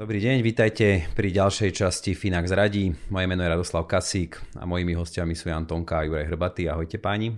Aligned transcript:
Dobrý 0.00 0.16
deň, 0.16 0.40
vítajte 0.40 1.12
pri 1.12 1.28
ďalšej 1.28 1.76
časti 1.76 2.16
Finax 2.16 2.56
radí. 2.56 2.88
Moje 3.12 3.28
meno 3.28 3.44
je 3.44 3.52
Radoslav 3.52 3.84
Kasík 3.84 4.40
a 4.56 4.64
mojimi 4.64 4.96
hostiami 4.96 5.36
sú 5.36 5.52
Jan 5.52 5.68
Tonka 5.68 6.00
a 6.00 6.08
Juraj 6.08 6.24
Hrbatý. 6.24 6.72
Ahojte 6.72 6.96
páni. 6.96 7.36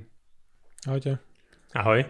Ahojte. 0.86 1.18
Ahoj. 1.74 2.06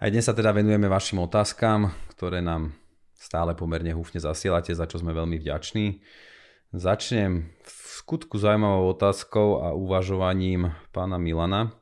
Aj 0.00 0.08
dnes 0.08 0.24
sa 0.24 0.32
teda 0.32 0.56
venujeme 0.56 0.88
vašim 0.88 1.20
otázkam, 1.20 1.92
ktoré 2.16 2.40
nám 2.40 2.72
stále 3.12 3.52
pomerne 3.52 3.92
húfne 3.92 4.24
zasielate, 4.24 4.72
za 4.72 4.88
čo 4.88 5.04
sme 5.04 5.12
veľmi 5.12 5.36
vďační. 5.36 6.00
Začnem 6.72 7.52
v 7.52 7.72
skutku 8.00 8.40
zaujímavou 8.40 8.88
otázkou 8.96 9.68
a 9.68 9.76
uvažovaním 9.76 10.72
pána 10.96 11.20
Milana. 11.20 11.76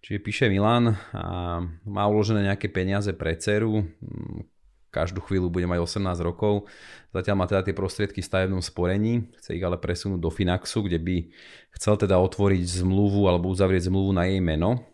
Čiže 0.00 0.24
píše 0.24 0.46
Milan 0.48 0.96
a 1.12 1.60
má 1.84 2.04
uložené 2.08 2.48
nejaké 2.48 2.72
peniaze 2.72 3.12
pre 3.12 3.36
dceru, 3.36 3.84
každú 4.90 5.22
chvíľu 5.22 5.48
bude 5.48 5.66
mať 5.70 5.80
18 5.80 6.20
rokov. 6.20 6.66
Zatiaľ 7.14 7.34
má 7.38 7.46
teda 7.46 7.62
tie 7.66 7.74
prostriedky 7.74 8.20
v 8.22 8.28
stavebnom 8.30 8.62
sporení, 8.62 9.30
chce 9.38 9.56
ich 9.56 9.64
ale 9.64 9.78
presunúť 9.78 10.18
do 10.18 10.30
Finaxu, 10.30 10.82
kde 10.86 10.98
by 10.98 11.16
chcel 11.78 11.94
teda 11.98 12.18
otvoriť 12.18 12.82
zmluvu 12.82 13.30
alebo 13.30 13.50
uzavrieť 13.50 13.88
zmluvu 13.88 14.10
na 14.14 14.26
jej 14.26 14.42
meno 14.42 14.90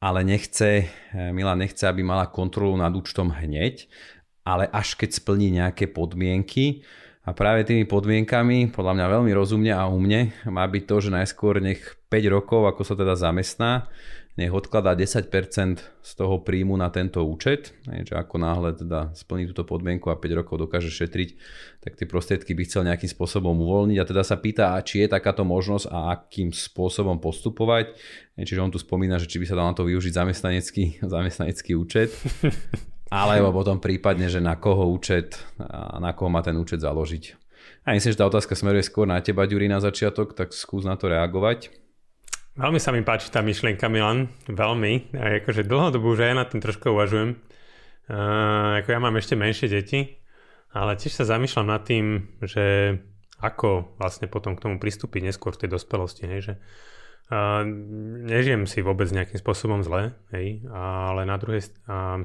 ale 0.00 0.24
nechce, 0.24 0.86
eh, 0.86 1.32
Milan 1.32 1.58
nechce, 1.58 1.88
aby 1.88 2.04
mala 2.04 2.28
kontrolu 2.28 2.76
nad 2.76 2.92
účtom 2.92 3.32
hneď, 3.32 3.88
ale 4.46 4.68
až 4.70 4.94
keď 4.94 5.18
splní 5.18 5.58
nejaké 5.58 5.90
podmienky. 5.90 6.86
A 7.26 7.34
práve 7.34 7.66
tými 7.66 7.82
podmienkami, 7.90 8.70
podľa 8.70 8.92
mňa 8.94 9.06
veľmi 9.18 9.32
rozumne 9.34 9.74
a 9.74 9.90
umne, 9.90 10.30
má 10.46 10.62
byť 10.62 10.82
to, 10.86 10.96
že 11.02 11.10
najskôr 11.10 11.58
nech 11.58 11.82
5 12.06 12.22
rokov, 12.30 12.70
ako 12.70 12.86
sa 12.86 12.94
teda 12.94 13.18
zamestná, 13.18 13.90
nech 14.36 14.52
odkladá 14.52 14.92
10% 14.92 15.32
z 15.80 16.12
toho 16.12 16.44
príjmu 16.44 16.76
na 16.76 16.92
tento 16.92 17.24
účet, 17.24 17.72
že 17.88 18.12
ako 18.12 18.36
náhle 18.36 18.76
teda 18.76 19.16
splní 19.16 19.48
túto 19.48 19.64
podmienku 19.64 20.12
a 20.12 20.20
5 20.20 20.38
rokov 20.44 20.60
dokáže 20.60 20.92
šetriť, 20.92 21.28
tak 21.80 21.96
tie 21.96 22.04
prostriedky 22.04 22.52
by 22.52 22.62
chcel 22.68 22.84
nejakým 22.84 23.08
spôsobom 23.08 23.56
uvoľniť 23.56 23.96
a 23.96 24.04
teda 24.04 24.22
sa 24.22 24.36
pýta, 24.36 24.76
či 24.84 25.04
je 25.04 25.08
takáto 25.08 25.40
možnosť 25.48 25.88
a 25.88 26.20
akým 26.20 26.52
spôsobom 26.52 27.16
postupovať. 27.16 27.96
Čiže 28.36 28.60
on 28.60 28.68
tu 28.68 28.76
spomína, 28.76 29.16
že 29.16 29.24
či 29.24 29.40
by 29.40 29.48
sa 29.48 29.56
dal 29.56 29.72
na 29.72 29.76
to 29.76 29.88
využiť 29.88 30.12
zamestnanecký, 30.12 30.84
zamestnanecký 31.16 31.72
účet, 31.72 32.12
alebo 33.08 33.56
potom 33.56 33.80
prípadne, 33.80 34.28
že 34.28 34.44
na 34.44 34.60
koho 34.60 34.84
účet 34.92 35.40
na 35.96 36.12
koho 36.12 36.28
má 36.28 36.44
ten 36.44 36.60
účet 36.60 36.84
založiť. 36.84 37.46
A 37.86 37.94
myslím, 37.94 38.12
že 38.12 38.20
tá 38.20 38.26
otázka 38.26 38.58
smeruje 38.58 38.84
skôr 38.84 39.06
na 39.06 39.22
teba, 39.22 39.46
Ďuri, 39.46 39.70
na 39.70 39.78
začiatok, 39.78 40.34
tak 40.34 40.50
skús 40.52 40.82
na 40.82 40.98
to 40.98 41.06
reagovať. 41.06 41.85
Veľmi 42.56 42.80
sa 42.80 42.88
mi 42.88 43.04
páči 43.04 43.28
tá 43.28 43.44
myšlienka, 43.44 43.84
Milan. 43.92 44.32
Veľmi. 44.48 45.12
A 45.12 45.44
akože 45.44 45.68
dlhodobo 45.68 46.16
už 46.16 46.24
aj 46.24 46.28
ja 46.32 46.36
na 46.40 46.48
tým 46.48 46.64
trošku 46.64 46.88
uvažujem. 46.88 47.36
Uh, 48.08 48.80
ako 48.80 48.96
ja 48.96 49.00
mám 49.02 49.12
ešte 49.20 49.36
menšie 49.36 49.68
deti, 49.68 50.24
ale 50.72 50.96
tiež 50.96 51.20
sa 51.20 51.28
zamýšľam 51.28 51.68
nad 51.68 51.84
tým, 51.84 52.32
že 52.40 52.96
ako 53.44 54.00
vlastne 54.00 54.32
potom 54.32 54.56
k 54.56 54.64
tomu 54.64 54.80
pristúpiť 54.80 55.28
neskôr 55.28 55.52
v 55.52 55.68
tej 55.68 55.76
dospelosti, 55.76 56.24
hej, 56.24 56.40
že 56.40 56.54
uh, 57.28 57.60
nežijem 58.24 58.64
si 58.64 58.80
vôbec 58.80 59.12
nejakým 59.12 59.36
spôsobom 59.36 59.84
zle, 59.84 60.16
hej, 60.32 60.64
ale 60.72 61.28
na 61.28 61.36
druhej 61.36 61.60
uh, 61.84 62.24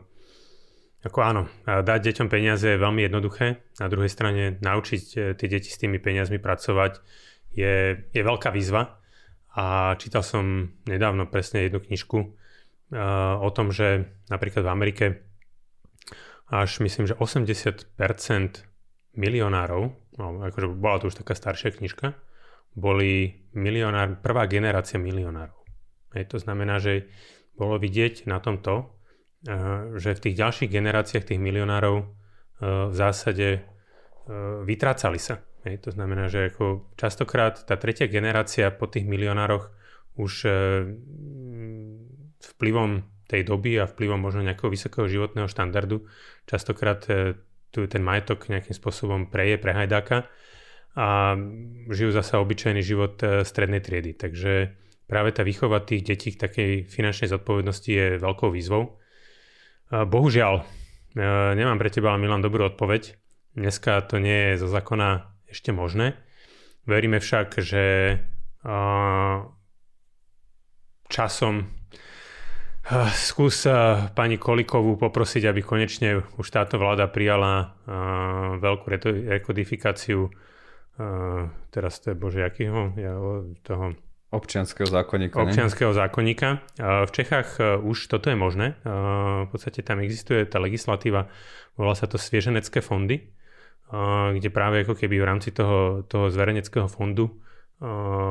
ako 1.01 1.19
áno, 1.19 1.43
dať 1.65 1.99
deťom 2.13 2.29
peniaze 2.29 2.71
je 2.71 2.79
veľmi 2.79 3.03
jednoduché, 3.09 3.65
na 3.81 3.87
druhej 3.89 4.07
strane 4.13 4.61
naučiť 4.61 5.03
e, 5.17 5.17
tie 5.33 5.47
deti 5.49 5.73
s 5.73 5.81
tými 5.81 5.97
peniazmi 5.97 6.37
pracovať 6.37 7.01
je, 7.57 8.05
je 8.13 8.21
veľká 8.21 8.53
výzva, 8.53 9.00
a 9.51 9.95
čítal 9.99 10.23
som 10.23 10.71
nedávno 10.87 11.27
presne 11.27 11.67
jednu 11.67 11.83
knižku 11.83 12.17
uh, 12.23 12.29
o 13.43 13.49
tom, 13.51 13.75
že 13.75 14.07
napríklad 14.31 14.63
v 14.63 14.71
Amerike 14.71 15.05
až 16.51 16.83
myslím, 16.83 17.07
že 17.07 17.15
80% 17.15 17.95
milionárov, 19.15 19.91
no 20.19 20.25
akože 20.43 20.67
bola 20.75 20.99
to 20.99 21.11
už 21.11 21.19
taká 21.19 21.35
staršia 21.35 21.75
knižka, 21.75 22.15
boli 22.75 23.43
milionár, 23.51 24.19
prvá 24.23 24.47
generácia 24.47 24.95
milionárov. 24.95 25.59
Hej, 26.15 26.31
to 26.31 26.37
znamená, 26.39 26.79
že 26.79 27.11
bolo 27.55 27.75
vidieť 27.75 28.27
na 28.31 28.39
tomto, 28.39 28.87
uh, 28.87 29.95
že 29.99 30.15
v 30.15 30.23
tých 30.31 30.35
ďalších 30.39 30.69
generáciách 30.71 31.27
tých 31.27 31.43
milionárov 31.43 31.95
uh, 31.99 32.07
v 32.87 32.93
zásade 32.95 33.67
vytrácali 34.63 35.19
sa. 35.19 35.41
Hej, 35.61 35.85
to 35.85 35.89
znamená, 35.93 36.25
že 36.25 36.49
ako 36.49 36.89
častokrát 36.97 37.61
tá 37.61 37.77
tretia 37.77 38.09
generácia 38.09 38.73
po 38.73 38.89
tých 38.89 39.05
milionároch 39.05 39.69
už 40.17 40.33
e, 40.49 40.51
vplyvom 42.41 43.05
tej 43.29 43.45
doby 43.45 43.77
a 43.77 43.85
vplyvom 43.85 44.17
možno 44.17 44.41
nejakého 44.41 44.73
vysokého 44.73 45.05
životného 45.05 45.45
štandardu 45.45 46.09
častokrát 46.49 47.05
e, 47.13 47.37
tu 47.69 47.85
ten 47.85 48.01
majetok 48.01 48.49
nejakým 48.49 48.73
spôsobom 48.73 49.29
preje, 49.29 49.61
prehajdáka 49.61 50.25
a 50.97 51.39
žijú 51.87 52.09
zasa 52.09 52.41
obyčajný 52.41 52.81
život 52.81 53.21
e, 53.21 53.45
strednej 53.45 53.85
triedy. 53.85 54.17
Takže 54.17 54.73
práve 55.05 55.29
tá 55.29 55.45
výchova 55.45 55.85
tých 55.85 56.01
detí 56.01 56.33
k 56.33 56.41
takej 56.41 56.69
finančnej 56.89 57.29
zodpovednosti 57.29 57.91
je 57.91 58.05
veľkou 58.17 58.49
výzvou. 58.49 58.97
Bohužiaľ, 59.91 60.63
nemám 61.51 61.75
pre 61.75 61.91
teba, 61.91 62.15
Milan, 62.15 62.39
dobrú 62.39 62.63
odpoveď. 62.71 63.19
Dneska 63.59 64.07
to 64.07 64.23
nie 64.23 64.55
je 64.55 64.63
zo 64.63 64.71
zákona 64.71 65.30
ešte 65.51 65.75
možné. 65.75 66.15
Veríme 66.87 67.19
však, 67.21 67.59
že 67.61 68.17
časom 71.11 71.69
skús 73.13 73.69
pani 74.17 74.41
Kolikovú 74.41 74.97
poprosiť, 74.97 75.45
aby 75.51 75.61
konečne 75.61 76.23
už 76.39 76.47
táto 76.49 76.81
vláda 76.81 77.05
prijala 77.11 77.77
veľkú 78.57 78.85
rekodifikáciu 79.37 80.31
teraz 81.71 82.03
to 82.03 82.11
je 82.11 82.15
bože, 82.15 82.41
akýho? 82.43 82.93
toho 83.63 83.95
Občianského 84.31 84.87
zákonníka. 84.87 85.43
Občianského 85.43 85.91
zákonníka. 85.91 86.63
V 86.79 87.11
Čechách 87.11 87.59
už 87.83 88.07
toto 88.07 88.31
je 88.31 88.37
možné. 88.39 88.79
V 89.43 89.47
podstate 89.51 89.83
tam 89.83 89.99
existuje 89.99 90.47
tá 90.47 90.55
legislatíva, 90.55 91.27
volá 91.75 91.91
sa 91.99 92.07
to 92.07 92.15
svieženecké 92.15 92.79
fondy 92.79 93.27
kde 94.31 94.49
práve 94.55 94.87
ako 94.87 94.95
keby 94.95 95.19
v 95.19 95.27
rámci 95.27 95.51
toho, 95.51 96.07
toho 96.07 96.31
zverejneckého 96.31 96.87
fondu 96.87 97.41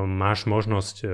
máš 0.07 0.47
možnosť 0.47 0.97
e, 1.03 1.07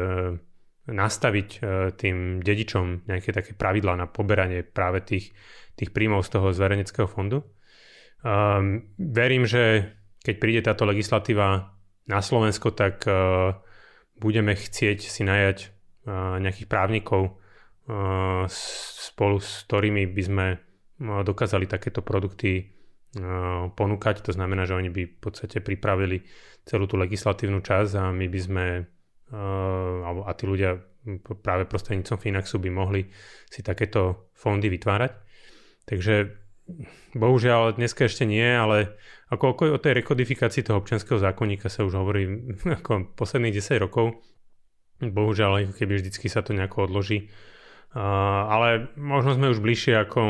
nastaviť 0.93 1.49
e, 1.57 1.59
tým 1.97 2.45
dedičom 2.45 3.09
nejaké 3.09 3.33
také 3.33 3.57
pravidlá 3.57 3.97
na 3.97 4.07
poberanie 4.07 4.61
práve 4.61 5.01
tých, 5.01 5.33
tých 5.75 5.91
príjmov 5.91 6.23
z 6.29 6.31
toho 6.37 6.53
zverejneckého 6.53 7.09
fondu. 7.09 7.43
Verím, 8.99 9.47
že 9.47 9.95
keď 10.27 10.35
príde 10.43 10.61
táto 10.67 10.83
legislatíva 10.83 11.79
na 12.11 12.21
Slovensko, 12.21 12.75
tak 12.75 13.07
e, 13.09 13.13
budeme 14.21 14.53
chcieť 14.57 14.99
si 15.01 15.25
najať 15.25 15.75
nejakých 16.39 16.71
právnikov 16.71 17.43
spolu 18.47 19.43
s 19.43 19.67
ktorými 19.67 20.07
by 20.07 20.23
sme 20.23 20.47
dokázali 21.03 21.67
takéto 21.67 21.99
produkty 21.99 22.76
ponúkať. 23.73 24.21
To 24.27 24.33
znamená, 24.37 24.69
že 24.69 24.77
oni 24.77 24.93
by 24.93 25.03
v 25.09 25.19
podstate 25.19 25.65
pripravili 25.65 26.23
celú 26.67 26.85
tú 26.85 27.01
legislatívnu 27.01 27.65
časť 27.65 27.93
a 27.97 28.05
my 28.13 28.27
by 28.29 28.41
sme 28.41 28.65
alebo 30.07 30.23
a 30.23 30.33
tí 30.39 30.47
ľudia 30.47 30.79
práve 31.43 31.67
prostrednícom 31.67 32.19
Finaxu 32.19 32.59
by 32.59 32.71
mohli 32.71 33.11
si 33.51 33.63
takéto 33.63 34.31
fondy 34.35 34.71
vytvárať. 34.71 35.13
Takže 35.87 36.15
bohužiaľ 37.15 37.79
dneska 37.79 38.11
ešte 38.11 38.27
nie, 38.27 38.47
ale 38.47 38.99
ako 39.31 39.75
o 39.75 39.79
tej 39.79 40.03
rekodifikácii 40.03 40.67
toho 40.67 40.83
občianského 40.83 41.19
zákonníka 41.19 41.71
sa 41.71 41.87
už 41.87 41.95
hovorí 41.95 42.27
ako 42.83 43.15
posledných 43.15 43.55
10 43.63 43.83
rokov. 43.87 44.19
Bohužiaľ, 44.99 45.77
keby 45.77 46.01
vždycky 46.01 46.27
sa 46.27 46.41
to 46.41 46.57
nejako 46.57 46.89
odloží. 46.89 47.29
ale 47.93 48.89
možno 48.97 49.37
sme 49.37 49.53
už 49.53 49.61
bližšie 49.61 49.95
ako 50.09 50.21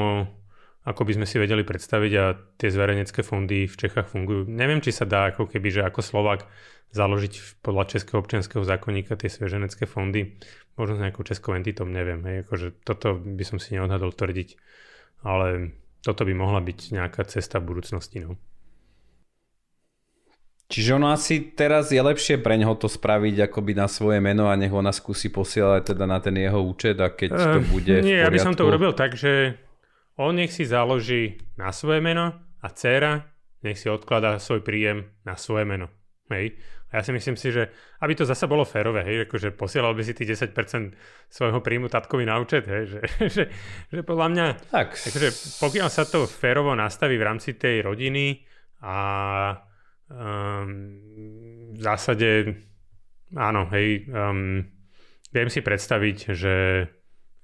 ako 0.86 1.02
by 1.02 1.12
sme 1.18 1.26
si 1.26 1.42
vedeli 1.42 1.66
predstaviť 1.66 2.12
a 2.14 2.24
tie 2.54 2.70
zverejnecké 2.70 3.26
fondy 3.26 3.66
v 3.66 3.74
Čechách 3.74 4.06
fungujú. 4.06 4.46
Neviem, 4.46 4.78
či 4.78 4.94
sa 4.94 5.02
dá 5.02 5.34
ako 5.34 5.50
keby, 5.50 5.68
že 5.74 5.82
ako 5.82 5.98
Slovak 5.98 6.46
založiť 6.94 7.58
podľa 7.58 7.90
Českého 7.90 8.22
občianského 8.22 8.62
zákonníka 8.62 9.18
tie 9.18 9.26
sveženecké 9.26 9.90
fondy, 9.90 10.38
možno 10.78 10.94
s 10.94 11.02
nejakou 11.02 11.26
českou 11.26 11.58
entitou, 11.58 11.90
neviem. 11.90 12.22
Hej, 12.22 12.46
akože 12.46 12.66
toto 12.86 13.18
by 13.18 13.42
som 13.42 13.58
si 13.58 13.74
neodhadol 13.74 14.14
tvrdiť, 14.14 14.54
ale 15.26 15.74
toto 16.06 16.22
by 16.22 16.32
mohla 16.38 16.62
byť 16.62 16.94
nejaká 16.94 17.26
cesta 17.26 17.58
v 17.58 17.74
budúcnosti. 17.74 18.22
No. 18.22 18.38
Čiže 20.66 20.98
ono 20.98 21.10
asi 21.10 21.54
teraz 21.54 21.90
je 21.94 21.98
lepšie 21.98 22.42
pre 22.42 22.54
neho 22.58 22.74
to 22.78 22.90
spraviť 22.90 23.50
akoby 23.50 23.74
na 23.74 23.86
svoje 23.90 24.18
meno 24.18 24.50
a 24.50 24.58
nech 24.58 24.70
ona 24.70 24.90
skúsi 24.90 25.30
posielať 25.30 25.94
teda 25.94 26.10
na 26.10 26.18
ten 26.18 26.34
jeho 26.34 26.58
účet 26.58 26.98
a 26.98 27.10
keď 27.10 27.30
to 27.38 27.60
eh, 27.62 27.66
bude 27.70 27.94
uh, 27.98 28.02
Nie, 28.02 28.26
ja 28.26 28.30
by 28.30 28.38
som 28.42 28.54
to 28.54 28.66
urobil 28.66 28.90
tak, 28.90 29.14
že 29.14 29.62
on 30.16 30.36
nech 30.36 30.52
si 30.52 30.64
založí 30.64 31.40
na 31.56 31.72
svoje 31.72 32.00
meno 32.00 32.32
a 32.60 32.66
dcera 32.72 33.36
nech 33.64 33.80
si 33.80 33.90
odkladá 33.90 34.38
svoj 34.38 34.62
príjem 34.62 35.10
na 35.26 35.34
svoje 35.34 35.66
meno. 35.66 35.90
Hej. 36.30 36.58
A 36.90 36.98
ja 36.98 37.02
si 37.02 37.10
myslím 37.14 37.34
si, 37.34 37.50
že 37.50 37.70
aby 38.02 38.14
to 38.14 38.22
zasa 38.26 38.46
bolo 38.46 38.62
férové, 38.62 39.02
hej, 39.02 39.26
akože 39.26 39.54
posielal 39.54 39.94
by 39.94 40.02
si 40.06 40.14
tých 40.14 40.38
10% 40.38 40.94
svojho 41.30 41.58
príjmu 41.62 41.90
tatkovi 41.90 42.22
na 42.26 42.38
účet, 42.38 42.66
hej, 42.66 42.82
že, 42.86 43.00
že, 43.34 43.44
že 43.90 44.00
podľa 44.06 44.26
mňa, 44.30 44.46
tak. 44.70 44.94
akože 44.94 45.28
pokiaľ 45.62 45.88
sa 45.90 46.06
to 46.06 46.30
férovo 46.30 46.74
nastaví 46.78 47.18
v 47.18 47.26
rámci 47.26 47.58
tej 47.58 47.82
rodiny 47.82 48.42
a 48.82 48.98
um, 50.10 50.66
v 51.74 51.80
zásade 51.82 52.54
áno, 53.34 53.66
hej, 53.74 54.06
um, 54.10 54.62
viem 55.34 55.48
si 55.50 55.62
predstaviť, 55.62 56.18
že 56.34 56.54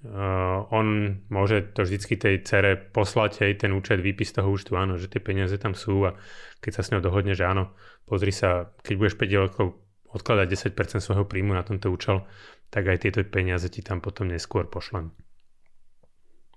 uh, 0.07 0.67
on 0.75 1.19
môže 1.31 1.75
to 1.75 1.87
vždycky 1.87 2.19
tej 2.19 2.43
cere 2.43 2.75
poslať, 2.79 3.47
hej, 3.47 3.63
ten 3.63 3.71
účet, 3.75 4.03
výpis 4.03 4.35
toho 4.35 4.51
účtu, 4.51 4.75
áno, 4.75 4.99
že 4.99 5.11
tie 5.11 5.23
peniaze 5.23 5.55
tam 5.59 5.75
sú 5.75 6.07
a 6.07 6.19
keď 6.59 6.73
sa 6.75 6.83
s 6.83 6.91
ňou 6.95 7.03
dohodne, 7.03 7.35
že 7.35 7.47
áno, 7.47 7.75
pozri 8.07 8.35
sa, 8.35 8.71
keď 8.83 8.95
budeš 8.99 9.15
5 9.19 9.45
rokov 9.47 9.67
odkladať 10.13 10.47
10% 10.77 11.01
svojho 11.01 11.25
príjmu 11.25 11.57
na 11.57 11.65
tento 11.65 11.89
účel, 11.89 12.29
tak 12.69 12.89
aj 12.89 13.09
tieto 13.09 13.21
peniaze 13.25 13.67
ti 13.73 13.81
tam 13.81 14.05
potom 14.05 14.29
neskôr 14.29 14.69
pošlem. 14.69 15.13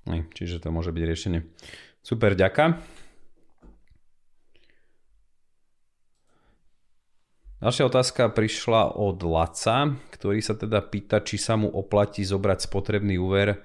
Čiže 0.06 0.62
to 0.62 0.69
môže 0.69 0.94
byť 0.94 1.03
riešenie. 1.03 1.39
Super, 2.06 2.38
ďaká. 2.38 2.77
Ďalšia 7.56 7.88
otázka 7.88 8.36
prišla 8.36 9.00
od 9.00 9.24
Laca, 9.24 9.96
ktorý 10.12 10.44
sa 10.44 10.60
teda 10.60 10.84
pýta, 10.84 11.24
či 11.24 11.40
sa 11.40 11.56
mu 11.56 11.72
oplatí 11.72 12.19
zobrať 12.28 12.68
spotrebný 12.68 13.16
úver 13.16 13.63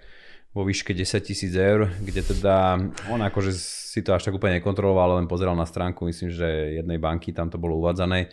vo 0.55 0.63
výške 0.63 0.95
10 0.95 1.27
tisíc 1.27 1.51
eur, 1.59 1.91
kde 1.99 2.23
teda 2.23 2.79
on 3.11 3.19
akože 3.19 3.51
si 3.51 4.07
to 4.07 4.15
až 4.15 4.31
tak 4.31 4.35
úplne 4.39 4.63
nekontroloval, 4.63 5.19
len 5.19 5.27
pozeral 5.27 5.59
na 5.59 5.67
stránku, 5.67 6.07
myslím, 6.07 6.31
že 6.31 6.79
jednej 6.79 7.03
banky 7.03 7.35
tam 7.35 7.51
to 7.51 7.59
bolo 7.59 7.83
uvádzané, 7.83 8.31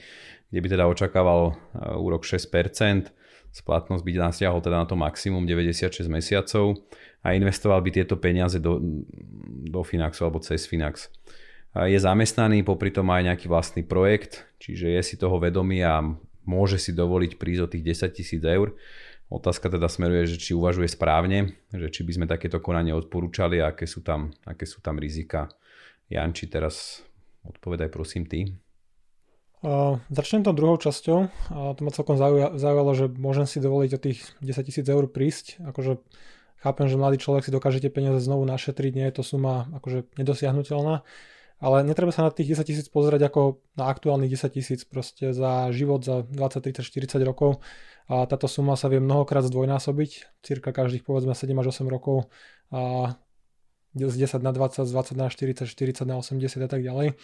kde 0.54 0.59
by 0.62 0.68
teda 0.69 0.86
očakával 0.86 1.50
e, 1.50 1.54
úrok 1.98 2.21
6%, 2.21 3.10
splatnosť 3.50 4.06
by 4.06 4.12
nasiahol 4.13 4.62
teda 4.62 4.77
na 4.77 4.86
to 4.86 4.94
maximum 4.94 5.50
96 5.50 6.06
mesiacov 6.06 6.77
a 7.25 7.33
investoval 7.33 7.81
by 7.81 7.89
tieto 7.98 8.13
peniaze 8.21 8.62
do, 8.62 8.77
do 9.65 9.81
Finaxu 9.81 10.21
alebo 10.21 10.38
cez 10.38 10.69
Finax 10.69 11.10
je 11.75 11.99
zamestnaný, 11.99 12.63
popri 12.63 12.89
tom 12.89 13.11
aj 13.11 13.33
nejaký 13.33 13.45
vlastný 13.51 13.83
projekt, 13.83 14.47
čiže 14.57 14.87
je 14.97 15.01
si 15.03 15.15
toho 15.19 15.37
vedomý 15.37 15.83
a 15.83 16.01
môže 16.47 16.79
si 16.79 16.95
dovoliť 16.95 17.35
prísť 17.35 17.61
o 17.61 17.71
tých 17.71 17.83
10 18.07 18.17
tisíc 18.17 18.41
eur. 18.41 18.73
Otázka 19.27 19.67
teda 19.67 19.91
smeruje, 19.91 20.23
že 20.23 20.37
či 20.39 20.55
uvažuje 20.55 20.87
správne, 20.87 21.59
že 21.75 21.91
či 21.91 22.07
by 22.07 22.11
sme 22.15 22.25
takéto 22.31 22.63
konanie 22.63 22.95
odporúčali 22.95 23.59
a 23.59 23.75
aké 23.75 23.83
sú 23.83 23.99
tam, 23.99 24.31
aké 24.47 24.63
sú 24.63 24.79
tam 24.79 24.95
rizika. 24.95 25.51
Janči, 26.07 26.47
teraz 26.47 27.03
odpovedaj 27.43 27.91
prosím 27.91 28.23
ty. 28.23 28.55
Uh, 29.59 29.99
začnem 30.07 30.47
tom 30.47 30.55
druhou 30.55 30.79
časťou. 30.79 31.19
Uh, 31.51 31.75
to 31.75 31.83
ma 31.83 31.91
celkom 31.91 32.15
zaujalo, 32.55 32.91
že 32.95 33.11
môžem 33.11 33.43
si 33.43 33.59
dovoliť 33.59 33.91
o 33.91 33.99
tých 33.99 34.19
10 34.39 34.63
tisíc 34.63 34.85
eur 34.87 35.11
prísť. 35.11 35.59
Akože 35.59 35.99
chápem, 36.63 36.87
že 36.87 36.95
mladý 36.95 37.19
človek 37.19 37.43
si 37.43 37.51
dokáže 37.51 37.83
tie 37.83 37.91
peniaze 37.91 38.23
znovu 38.23 38.47
našetriť, 38.47 38.91
nie 38.95 39.11
je 39.11 39.19
to 39.19 39.23
suma 39.27 39.67
akože 39.75 40.07
nedosiahnutelná 40.15 41.03
ale 41.57 41.81
netreba 41.81 42.13
sa 42.13 42.30
na 42.30 42.31
tých 42.33 42.54
10 42.54 42.69
tisíc 42.69 42.88
pozerať 42.89 43.33
ako 43.33 43.62
na 43.74 43.89
aktuálnych 43.89 44.30
10 44.30 44.54
tisíc 44.54 44.86
proste 44.86 45.33
za 45.33 45.74
život 45.74 46.06
za 46.06 46.21
20, 46.21 46.69
30, 46.69 46.86
40 46.86 47.18
rokov. 47.25 47.62
A 48.07 48.30
táto 48.30 48.45
suma 48.45 48.77
sa 48.77 48.88
vie 48.88 49.01
mnohokrát 49.01 49.44
zdvojnásobiť, 49.44 50.39
cirka 50.45 50.69
každých 50.71 51.04
povedzme 51.04 51.33
7 51.33 51.51
až 51.57 51.74
8 51.74 51.89
rokov. 51.89 52.30
A 52.69 53.18
z 53.98 54.15
10 54.15 54.45
na 54.45 54.54
20, 54.54 54.86
z 54.86 54.92
20 54.94 55.18
na 55.18 55.27
40, 55.33 55.65
40 55.65 56.06
na 56.06 56.21
80 56.21 56.62
a 56.62 56.69
tak 56.69 56.86
ďalej. 56.86 57.18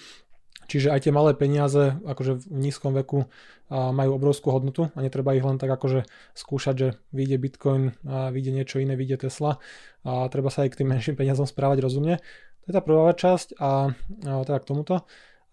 Čiže 0.64 0.96
aj 0.96 1.06
tie 1.06 1.14
malé 1.14 1.36
peniaze 1.36 2.00
akože 2.08 2.48
v 2.48 2.58
nízkom 2.68 2.96
veku 2.96 3.28
majú 3.70 4.12
obrovskú 4.16 4.50
hodnotu. 4.50 4.90
A 4.96 5.00
netreba 5.04 5.36
ich 5.36 5.44
len 5.44 5.60
tak 5.60 5.70
akože 5.70 6.08
skúšať, 6.34 6.76
že 6.76 6.88
vyjde 7.12 7.38
Bitcoin 7.38 7.84
vyjde 8.08 8.52
niečo 8.56 8.80
iné, 8.80 8.98
vyjde 8.98 9.28
Tesla. 9.28 9.60
A 10.08 10.26
treba 10.32 10.50
sa 10.50 10.64
aj 10.66 10.74
k 10.74 10.80
tým 10.82 10.90
menším 10.90 11.20
peniazom 11.20 11.46
správať 11.46 11.84
rozumne. 11.84 12.24
To 12.64 12.66
je 12.72 12.76
tá 12.76 12.80
prvá 12.80 13.12
časť 13.12 13.60
a, 13.60 13.92
a 14.24 14.44
teda 14.48 14.60
k 14.64 14.68
tomuto. 14.68 14.96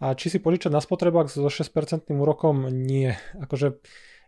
A 0.01 0.15
či 0.15 0.33
si 0.33 0.39
požičať 0.41 0.73
na 0.73 0.81
spotrebách 0.81 1.29
so 1.29 1.51
6% 1.51 2.09
úrokom? 2.09 2.71
Nie. 2.71 3.21
Akože 3.37 3.83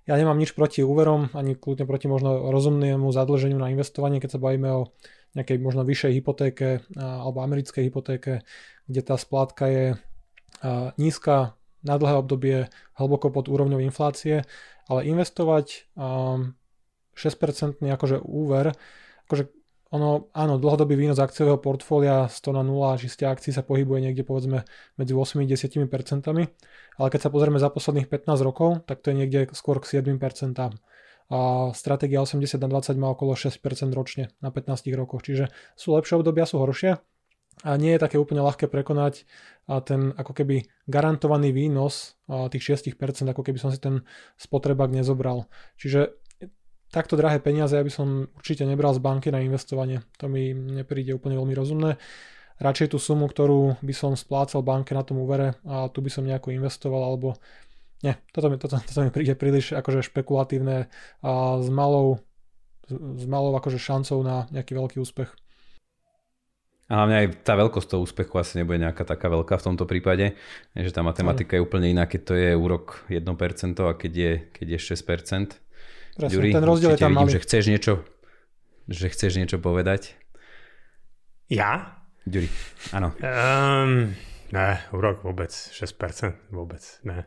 ja 0.04 0.18
nemám 0.18 0.34
nič 0.34 0.52
proti 0.52 0.82
úverom, 0.82 1.30
ani 1.32 1.54
kľudne 1.54 1.86
proti 1.86 2.10
možno 2.10 2.50
rozumnému 2.50 3.06
zadlženiu 3.14 3.56
na 3.56 3.70
investovanie, 3.70 4.18
keď 4.18 4.36
sa 4.36 4.42
bavíme 4.42 4.68
o 4.68 4.90
nejakej 5.32 5.62
možno 5.62 5.86
vyššej 5.86 6.12
hypotéke 6.18 6.68
alebo 6.98 7.40
americkej 7.40 7.88
hypotéke, 7.88 8.44
kde 8.84 9.00
tá 9.00 9.16
splátka 9.16 9.64
je 9.70 9.86
nízka 10.98 11.56
na 11.86 11.96
dlhé 11.96 12.14
obdobie, 12.20 12.58
hlboko 12.98 13.32
pod 13.32 13.48
úrovňou 13.48 13.80
inflácie, 13.80 14.44
ale 14.90 15.08
investovať 15.08 15.88
6% 15.96 17.80
akože 17.80 18.20
úver, 18.20 18.74
akože 19.30 19.44
ono, 19.92 20.32
áno, 20.32 20.56
dlhodobý 20.56 20.96
výnos 20.96 21.20
akciového 21.20 21.60
portfólia 21.60 22.24
100 22.24 22.56
na 22.56 22.64
0 22.64 22.96
čiste 22.96 23.28
akcií 23.28 23.52
sa 23.52 23.60
pohybuje 23.60 24.08
niekde 24.08 24.24
povedzme 24.24 24.64
medzi 24.96 25.12
8 25.12 25.44
10 25.44 25.84
percentami, 25.92 26.48
ale 26.96 27.08
keď 27.12 27.28
sa 27.28 27.30
pozrieme 27.30 27.60
za 27.60 27.68
posledných 27.68 28.08
15 28.08 28.40
rokov, 28.40 28.88
tak 28.88 29.04
to 29.04 29.12
je 29.12 29.20
niekde 29.20 29.52
skôr 29.52 29.76
k 29.84 30.00
7 30.00 30.16
percentám. 30.16 30.80
A 31.28 31.70
stratégia 31.76 32.24
80 32.24 32.56
na 32.56 32.68
20 32.72 32.96
má 32.96 33.12
okolo 33.12 33.36
6% 33.36 33.60
ročne 33.92 34.32
na 34.40 34.48
15 34.48 34.88
rokoch, 34.96 35.20
čiže 35.24 35.52
sú 35.76 35.92
lepšie 35.92 36.16
obdobia, 36.20 36.48
sú 36.48 36.60
horšie 36.60 36.96
a 37.62 37.76
nie 37.76 37.92
je 37.92 38.00
také 38.00 38.16
úplne 38.16 38.40
ľahké 38.40 38.72
prekonať 38.72 39.28
ten 39.84 40.16
ako 40.16 40.32
keby 40.32 40.66
garantovaný 40.88 41.52
výnos 41.52 42.16
tých 42.26 42.80
6%, 42.80 42.96
ako 43.28 43.44
keby 43.44 43.60
som 43.60 43.68
si 43.68 43.76
ten 43.76 44.08
spotrebák 44.40 44.88
nezobral. 44.88 45.46
Čiže 45.76 46.16
takto 46.92 47.16
drahé 47.16 47.40
peniaze 47.40 47.72
ja 47.72 47.82
by 47.82 47.88
som 47.88 48.28
určite 48.36 48.68
nebral 48.68 48.92
z 48.92 49.00
banky 49.00 49.32
na 49.32 49.40
investovanie. 49.40 50.04
To 50.20 50.28
mi 50.28 50.52
nepríde 50.52 51.16
úplne 51.16 51.40
veľmi 51.40 51.56
rozumné. 51.56 51.96
Radšej 52.60 52.92
tú 52.94 52.98
sumu, 53.00 53.26
ktorú 53.26 53.80
by 53.80 53.94
som 53.96 54.12
splácal 54.14 54.60
banke 54.60 54.92
na 54.92 55.02
tom 55.02 55.18
úvere 55.18 55.58
a 55.64 55.88
tu 55.88 56.04
by 56.04 56.12
som 56.12 56.28
nejako 56.28 56.52
investoval 56.52 57.00
alebo 57.00 57.34
nie, 58.02 58.18
toto 58.34 58.50
mi, 58.50 58.58
toto, 58.58 58.76
toto 58.82 59.00
mi 59.00 59.14
príde 59.14 59.38
príliš 59.38 59.78
akože 59.78 60.02
špekulatívne 60.02 60.90
a 61.22 61.32
s 61.62 61.68
malou, 61.70 62.18
s 62.90 63.24
malou 63.30 63.54
akože 63.54 63.78
šancou 63.78 64.26
na 64.26 64.50
nejaký 64.50 64.74
veľký 64.74 64.98
úspech. 64.98 65.30
A 66.90 66.98
hlavne 66.98 67.24
aj 67.24 67.46
tá 67.46 67.56
veľkosť 67.56 67.88
toho 67.88 68.04
úspechu 68.04 68.34
asi 68.36 68.60
nebude 68.60 68.82
nejaká 68.82 69.06
taká 69.06 69.30
veľká 69.32 69.54
v 69.56 69.64
tomto 69.64 69.88
prípade, 69.88 70.36
že 70.76 70.90
tá 70.92 71.00
matematika 71.00 71.56
je 71.56 71.64
úplne 71.64 71.88
iná, 71.88 72.04
keď 72.04 72.20
to 72.20 72.34
je 72.36 72.50
úrok 72.52 73.06
1% 73.08 73.22
a 73.80 73.96
keď 73.96 74.12
je, 74.12 74.32
keď 74.52 74.66
je 74.76 74.78
6%. 74.92 75.62
Presne, 76.12 76.34
Ďuri, 76.36 76.50
ten 76.52 76.64
rozdiel 76.64 76.90
je 76.92 77.00
tam 77.00 77.12
vidím, 77.16 77.24
malý. 77.24 77.34
že 77.34 77.40
chceš 77.40 77.64
niečo, 77.72 77.92
že 78.88 79.06
chceš 79.08 79.32
niečo 79.40 79.56
povedať. 79.56 80.12
Ja? 81.48 82.04
Ďuri, 82.28 82.48
áno. 82.92 83.16
Um, 83.18 84.12
ne, 84.52 84.68
úrok 84.92 85.24
vôbec, 85.24 85.50
6%, 85.50 86.52
vôbec, 86.52 86.84
ne. 87.08 87.24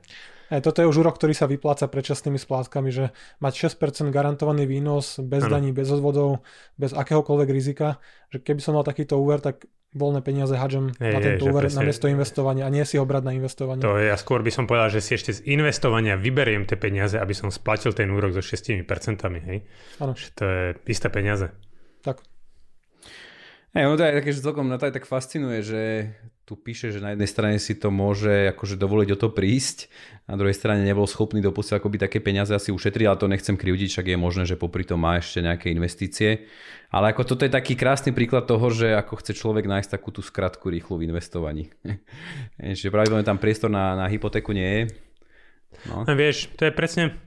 Aj 0.54 0.62
toto 0.62 0.77
je 0.77 0.89
už 0.89 1.01
úrok, 1.01 1.18
ktorý 1.18 1.34
sa 1.34 1.50
vypláca 1.50 1.89
predčasnými 1.89 2.38
splátkami, 2.38 2.94
že 2.94 3.10
mať 3.42 3.74
6% 3.74 4.13
garantovaný 4.13 4.70
výnos 4.70 5.18
bez 5.18 5.50
ano. 5.50 5.58
daní, 5.58 5.74
bez 5.74 5.89
odvodov, 5.89 6.46
bez 6.77 6.94
akéhokoľvek 6.94 7.50
rizika, 7.50 7.98
že 8.30 8.46
keby 8.46 8.62
som 8.62 8.77
mal 8.77 8.86
takýto 8.86 9.18
úver, 9.18 9.42
tak 9.42 9.65
voľné 9.96 10.20
peniaze 10.20 10.52
hadžem 10.52 10.92
hey, 11.00 11.16
na 11.16 11.20
tento 11.24 11.48
úver 11.48 11.72
na 11.72 11.82
miesto 11.88 12.12
investovania 12.12 12.68
a 12.68 12.70
nie 12.70 12.84
si 12.84 13.00
ho 13.00 13.08
brať 13.08 13.24
na 13.24 13.34
investovanie. 13.34 13.80
To 13.80 13.96
ja 13.96 14.20
skôr 14.20 14.44
by 14.44 14.52
som 14.52 14.68
povedal, 14.68 14.92
že 14.92 15.00
si 15.00 15.16
ešte 15.16 15.32
z 15.32 15.40
investovania 15.48 16.20
vyberiem 16.20 16.68
tie 16.68 16.75
peniaze, 16.75 17.16
aby 17.16 17.32
som 17.32 17.48
splatil 17.48 17.96
ten 17.96 18.12
úrok 18.12 18.36
so 18.36 18.44
6%, 18.44 18.84
hej? 19.48 19.64
Áno. 20.04 20.14
To 20.14 20.44
je 20.44 20.64
isté 20.92 21.08
peniaze. 21.08 21.56
Tak. 22.04 22.20
Hej, 23.72 23.88
ono 23.88 23.96
to 23.96 24.04
je 24.04 24.20
také, 24.20 24.30
že 24.36 24.44
celkom 24.44 24.68
na 24.68 24.75
to 24.75 24.92
aj 24.92 24.94
tak 25.00 25.08
fascinuje, 25.08 25.64
že 25.64 25.82
tu 26.46 26.54
píše, 26.54 26.94
že 26.94 27.02
na 27.02 27.18
jednej 27.18 27.25
strane 27.25 27.58
si 27.58 27.74
to 27.74 27.90
môže 27.90 28.54
akože 28.54 28.78
dovoliť 28.78 29.10
o 29.14 29.18
to 29.18 29.34
prísť, 29.34 29.90
na 30.30 30.38
druhej 30.38 30.54
strane 30.54 30.86
nebol 30.86 31.10
schopný 31.10 31.42
dopustiť 31.42 31.82
akoby 31.82 31.98
také 31.98 32.22
peniaze 32.22 32.54
asi 32.54 32.70
ušetriť, 32.70 33.06
ale 33.10 33.18
to 33.18 33.25
nechcem 33.25 33.58
krivdiť, 33.58 33.90
však 33.90 34.08
je 34.14 34.18
možné, 34.18 34.46
že 34.46 34.54
popri 34.54 34.86
tom 34.86 35.02
má 35.02 35.18
ešte 35.18 35.42
nejaké 35.42 35.74
investície. 35.74 36.46
Ale 36.94 37.18
ako 37.18 37.34
toto 37.34 37.50
je 37.50 37.52
taký 37.52 37.74
krásny 37.74 38.14
príklad 38.14 38.46
toho, 38.46 38.70
že 38.70 38.94
ako 38.94 39.25
chce 39.25 39.34
človek 39.34 39.66
nájsť 39.66 39.90
takú 39.98 40.14
tú 40.14 40.22
skratku 40.22 40.70
rýchlu 40.70 41.02
v 41.02 41.10
investovaní. 41.10 41.74
že 42.78 42.94
pravidelne 42.94 43.25
tam 43.25 43.42
priestor 43.42 43.74
na, 43.74 43.98
na 43.98 44.06
hypotéku 44.06 44.54
nie 44.54 44.70
je. 44.70 44.82
No. 45.90 46.06
no 46.06 46.14
vieš, 46.14 46.54
to 46.54 46.70
je 46.70 46.72
presne, 46.72 47.18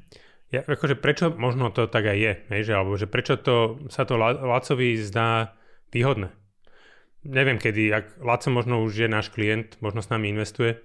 ja, 0.54 0.62
akože 0.62 0.94
prečo 0.94 1.34
možno 1.34 1.75
to 1.75 1.90
tak 1.90 2.06
aj 2.06 2.18
je, 2.18 2.32
že, 2.62 2.72
alebo 2.72 2.94
že 2.94 3.10
prečo 3.10 3.34
to, 3.34 3.82
sa 3.90 4.06
to 4.06 4.14
Lacovi 4.16 4.94
zdá 5.02 5.58
výhodné 5.90 6.38
neviem 7.28 7.61
kedy, 7.61 7.92
ak 7.92 8.04
Laco 8.25 8.49
možno 8.49 8.80
už 8.80 9.04
je 9.04 9.08
náš 9.08 9.28
klient, 9.28 9.76
možno 9.85 10.00
s 10.00 10.08
nami 10.08 10.32
investuje, 10.32 10.80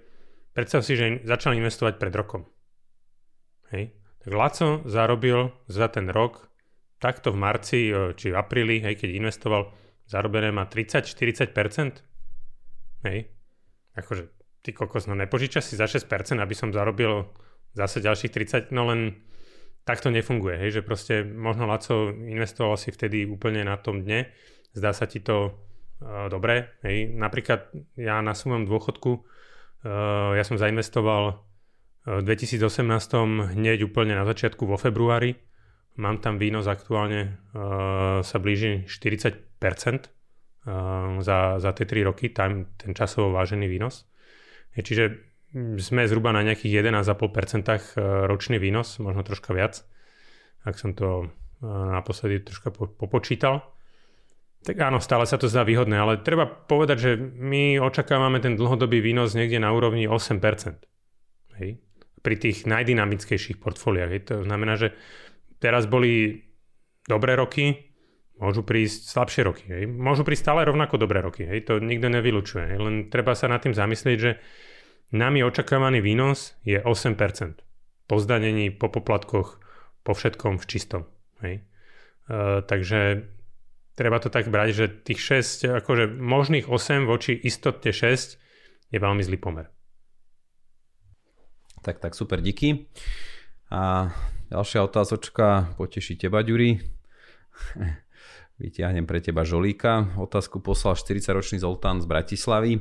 predstav 0.52 0.84
si, 0.84 0.94
že 0.94 1.24
začal 1.24 1.56
investovať 1.56 1.96
pred 1.96 2.12
rokom. 2.12 2.44
Hej. 3.72 3.96
Tak 4.20 4.32
Laco 4.32 4.68
zarobil 4.84 5.52
za 5.66 5.88
ten 5.88 6.12
rok 6.12 6.52
takto 7.00 7.32
v 7.32 7.40
marci 7.40 7.80
e, 7.88 8.16
či 8.16 8.32
v 8.32 8.36
apríli, 8.36 8.80
hej, 8.80 8.96
keď 9.00 9.10
investoval, 9.16 9.72
zarobené 10.08 10.52
má 10.52 10.68
30-40%. 10.68 12.00
Hej. 13.04 13.18
Akože 13.96 14.32
ty 14.64 14.72
kokos, 14.72 15.04
no 15.08 15.16
nepožiča 15.16 15.60
si 15.60 15.76
za 15.76 15.84
6%, 15.84 16.08
aby 16.40 16.54
som 16.56 16.72
zarobil 16.72 17.28
zase 17.76 18.00
ďalších 18.00 18.32
30, 18.70 18.72
no 18.72 18.88
len 18.88 19.20
tak 19.84 20.00
to 20.00 20.08
nefunguje, 20.08 20.56
hej, 20.56 20.80
že 20.80 20.82
proste 20.86 21.20
možno 21.20 21.68
Laco 21.68 22.08
investoval 22.08 22.80
si 22.80 22.88
vtedy 22.88 23.28
úplne 23.28 23.68
na 23.68 23.76
tom 23.76 24.00
dne, 24.00 24.32
zdá 24.72 24.96
sa 24.96 25.04
ti 25.04 25.20
to 25.20 25.52
dobre. 26.28 26.76
Hej. 26.84 27.16
Napríklad 27.16 27.72
ja 27.96 28.20
na 28.20 28.36
svojom 28.36 28.68
dôchodku, 28.68 29.24
ja 30.34 30.44
som 30.44 30.56
zainvestoval 30.60 31.40
v 32.04 32.22
2018 32.24 32.84
hneď 33.56 33.88
úplne 33.88 34.12
na 34.16 34.28
začiatku 34.28 34.68
vo 34.68 34.76
februári. 34.76 35.40
Mám 35.96 36.20
tam 36.20 36.36
výnos 36.36 36.66
aktuálne, 36.66 37.38
sa 38.20 38.36
blíži 38.42 38.84
40% 38.88 40.10
za, 41.20 41.38
za 41.60 41.70
tie 41.76 41.86
3 41.86 42.08
roky, 42.08 42.32
tam 42.34 42.74
ten 42.74 42.92
časovo 42.96 43.30
vážený 43.32 43.68
výnos. 43.68 44.08
Čiže 44.74 45.04
sme 45.78 46.08
zhruba 46.10 46.34
na 46.34 46.42
nejakých 46.42 46.82
11,5% 46.82 48.26
ročný 48.26 48.58
výnos, 48.58 48.98
možno 48.98 49.22
troška 49.22 49.54
viac, 49.54 49.86
ak 50.66 50.74
som 50.74 50.98
to 50.98 51.30
naposledy 51.64 52.42
troška 52.42 52.74
popočítal. 52.74 53.62
Tak 54.64 54.80
áno, 54.80 54.96
stále 54.96 55.28
sa 55.28 55.36
to 55.36 55.44
zdá 55.44 55.60
výhodné, 55.60 55.92
ale 56.00 56.24
treba 56.24 56.48
povedať, 56.48 56.96
že 56.96 57.10
my 57.20 57.76
očakávame 57.84 58.40
ten 58.40 58.56
dlhodobý 58.56 59.04
výnos 59.04 59.36
niekde 59.36 59.60
na 59.60 59.68
úrovni 59.68 60.08
8%. 60.08 60.40
Hej? 61.60 61.84
Pri 62.24 62.36
tých 62.40 62.64
najdynamickejších 62.64 63.60
portfóliách. 63.60 64.10
Hej? 64.16 64.20
To 64.32 64.34
znamená, 64.40 64.80
že 64.80 64.96
teraz 65.60 65.84
boli 65.84 66.40
dobré 67.04 67.36
roky, 67.36 67.92
môžu 68.40 68.64
prísť 68.64 69.12
slabšie 69.12 69.42
roky. 69.44 69.64
Hej? 69.68 69.84
Môžu 69.84 70.24
prísť 70.24 70.48
stále 70.48 70.64
rovnako 70.64 70.96
dobré 70.96 71.20
roky. 71.20 71.44
Hej? 71.44 71.68
To 71.68 71.76
nikto 71.76 72.08
nevylučuje. 72.08 72.64
Hej? 72.72 72.78
Len 72.80 72.94
treba 73.12 73.36
sa 73.36 73.52
nad 73.52 73.60
tým 73.60 73.76
zamyslieť, 73.76 74.16
že 74.16 74.40
nami 75.12 75.44
očakávaný 75.44 76.00
výnos 76.00 76.56
je 76.64 76.80
8%. 76.80 77.20
Po 78.08 78.16
zdanení, 78.16 78.72
po 78.72 78.88
poplatkoch, 78.88 79.60
po 80.00 80.12
všetkom 80.16 80.56
v 80.56 80.64
čistom. 80.64 81.04
Hej? 81.44 81.60
Uh, 82.24 82.64
takže 82.64 83.28
treba 83.94 84.18
to 84.18 84.30
tak 84.30 84.50
brať, 84.50 84.68
že 84.74 84.86
tých 84.90 85.20
6, 85.42 85.82
akože 85.82 86.10
možných 86.18 86.66
8 86.66 87.06
voči 87.06 87.34
istotne 87.34 87.90
6 87.90 88.38
je 88.90 88.98
veľmi 88.98 89.22
zlý 89.22 89.38
pomer. 89.38 89.66
Tak, 91.82 92.00
tak, 92.00 92.14
super, 92.16 92.40
díky. 92.40 92.88
A 93.70 94.10
ďalšia 94.48 94.84
otázočka 94.84 95.74
poteší 95.76 96.16
teba, 96.16 96.42
Ďuri. 96.42 96.80
Vytiahnem 98.54 99.02
pre 99.06 99.18
teba 99.18 99.42
žolíka. 99.42 100.14
Otázku 100.14 100.62
poslal 100.62 100.94
40-ročný 100.94 101.58
Zoltán 101.58 101.98
z 101.98 102.06
Bratislavy 102.06 102.78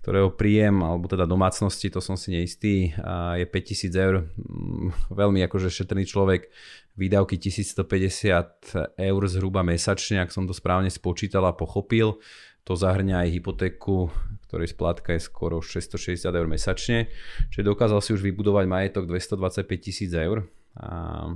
ktorého 0.00 0.32
príjem, 0.32 0.80
alebo 0.80 1.04
teda 1.12 1.28
domácnosti, 1.28 1.92
to 1.92 2.00
som 2.00 2.16
si 2.16 2.32
neistý, 2.32 2.96
je 3.36 3.44
5000 3.44 3.92
eur. 4.00 4.24
Mm, 4.40 4.96
veľmi 5.12 5.44
akože 5.44 5.68
šetrný 5.68 6.08
človek, 6.08 6.48
výdavky 6.96 7.36
1150 7.36 8.96
eur 8.96 9.22
zhruba 9.28 9.60
mesačne, 9.60 10.24
ak 10.24 10.32
som 10.32 10.48
to 10.48 10.56
správne 10.56 10.88
spočítal 10.88 11.44
a 11.44 11.52
pochopil. 11.52 12.16
To 12.64 12.72
zahrňa 12.76 13.28
aj 13.28 13.28
hypotéku, 13.40 14.08
ktorej 14.48 14.72
splátka 14.72 15.16
je 15.16 15.20
skoro 15.20 15.60
660 15.60 16.28
eur 16.28 16.48
mesačne. 16.48 17.12
Čiže 17.52 17.68
dokázal 17.68 18.00
si 18.00 18.16
už 18.16 18.24
vybudovať 18.24 18.64
majetok 18.68 19.04
225 19.04 19.68
tisíc 19.80 20.12
eur. 20.12 20.48
A 20.80 21.28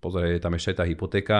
pozor, 0.00 0.26
je 0.26 0.42
tam 0.42 0.54
ešte 0.54 0.74
aj 0.74 0.78
tá 0.80 0.84
hypotéka. 0.84 1.36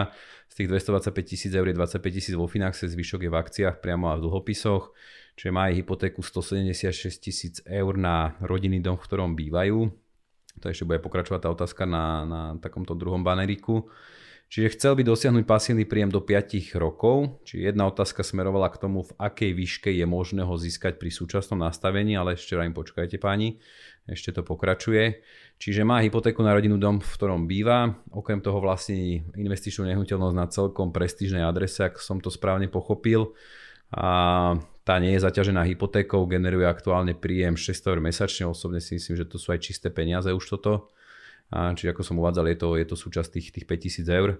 Z 0.50 0.64
tých 0.64 0.68
225 0.70 1.12
tisíc 1.26 1.52
eur 1.52 1.66
je 1.66 1.74
25 1.74 2.02
tisíc 2.10 2.34
vo 2.34 2.46
Finaxe, 2.50 2.86
zvyšok 2.86 3.26
je 3.26 3.30
v 3.30 3.36
akciách 3.36 3.76
priamo 3.82 4.10
a 4.10 4.18
v 4.18 4.24
dlhopisoch 4.26 4.94
čiže 5.36 5.52
má 5.52 5.68
aj 5.68 5.84
hypotéku 5.84 6.24
176 6.24 7.20
tisíc 7.20 7.54
eur 7.68 7.94
na 7.94 8.34
rodinný 8.40 8.80
dom, 8.80 8.96
v 8.96 9.04
ktorom 9.04 9.36
bývajú. 9.36 9.92
To 10.64 10.72
ešte 10.72 10.88
bude 10.88 11.04
pokračovať 11.04 11.40
tá 11.44 11.48
otázka 11.52 11.84
na, 11.84 12.24
na 12.24 12.40
takomto 12.56 12.96
druhom 12.96 13.20
baneriku. 13.20 13.92
Čiže 14.46 14.78
chcel 14.78 14.94
by 14.94 15.02
dosiahnuť 15.02 15.42
pasívny 15.42 15.84
príjem 15.90 16.14
do 16.14 16.22
5 16.22 16.78
rokov. 16.78 17.42
Čiže 17.42 17.74
jedna 17.74 17.90
otázka 17.90 18.22
smerovala 18.22 18.70
k 18.70 18.78
tomu, 18.78 19.02
v 19.02 19.12
akej 19.18 19.50
výške 19.50 19.90
je 19.90 20.06
možné 20.06 20.46
ho 20.46 20.54
získať 20.54 21.02
pri 21.02 21.10
súčasnom 21.10 21.58
nastavení, 21.58 22.14
ale 22.14 22.38
ešte 22.38 22.54
im 22.54 22.70
počkajte 22.70 23.18
páni, 23.18 23.58
ešte 24.06 24.30
to 24.30 24.46
pokračuje. 24.46 25.18
Čiže 25.58 25.82
má 25.82 25.98
hypotéku 25.98 26.46
na 26.46 26.54
rodinu 26.54 26.78
dom, 26.78 27.02
v 27.02 27.10
ktorom 27.10 27.50
býva. 27.50 27.98
Okrem 28.14 28.38
toho 28.38 28.62
vlastní 28.62 29.26
investičnú 29.34 29.90
nehnuteľnosť 29.90 30.36
na 30.38 30.46
celkom 30.46 30.94
prestížnej 30.94 31.42
adrese, 31.42 31.90
ak 31.90 31.98
som 31.98 32.22
to 32.22 32.30
správne 32.30 32.70
pochopil. 32.70 33.34
A 33.90 34.54
tá 34.86 35.02
nie 35.02 35.18
je 35.18 35.26
zaťažená 35.26 35.66
hypotékou, 35.66 36.22
generuje 36.30 36.70
aktuálne 36.70 37.18
príjem 37.18 37.58
600 37.58 37.90
eur 37.90 37.98
mesačne, 37.98 38.46
osobne 38.46 38.78
si 38.78 38.94
myslím, 38.94 39.18
že 39.18 39.26
to 39.26 39.42
sú 39.42 39.50
aj 39.50 39.58
čisté 39.58 39.90
peniaze 39.90 40.30
už 40.30 40.58
toto. 40.58 40.94
A, 41.52 41.72
čiže 41.74 41.94
ako 41.94 42.02
som 42.02 42.18
uvádzal, 42.18 42.46
je 42.50 42.58
to, 42.58 42.68
je 42.74 42.86
to 42.86 42.96
súčasť 42.98 43.28
tých, 43.38 43.48
tých 43.54 43.66
5000 43.68 44.06
eur. 44.10 44.30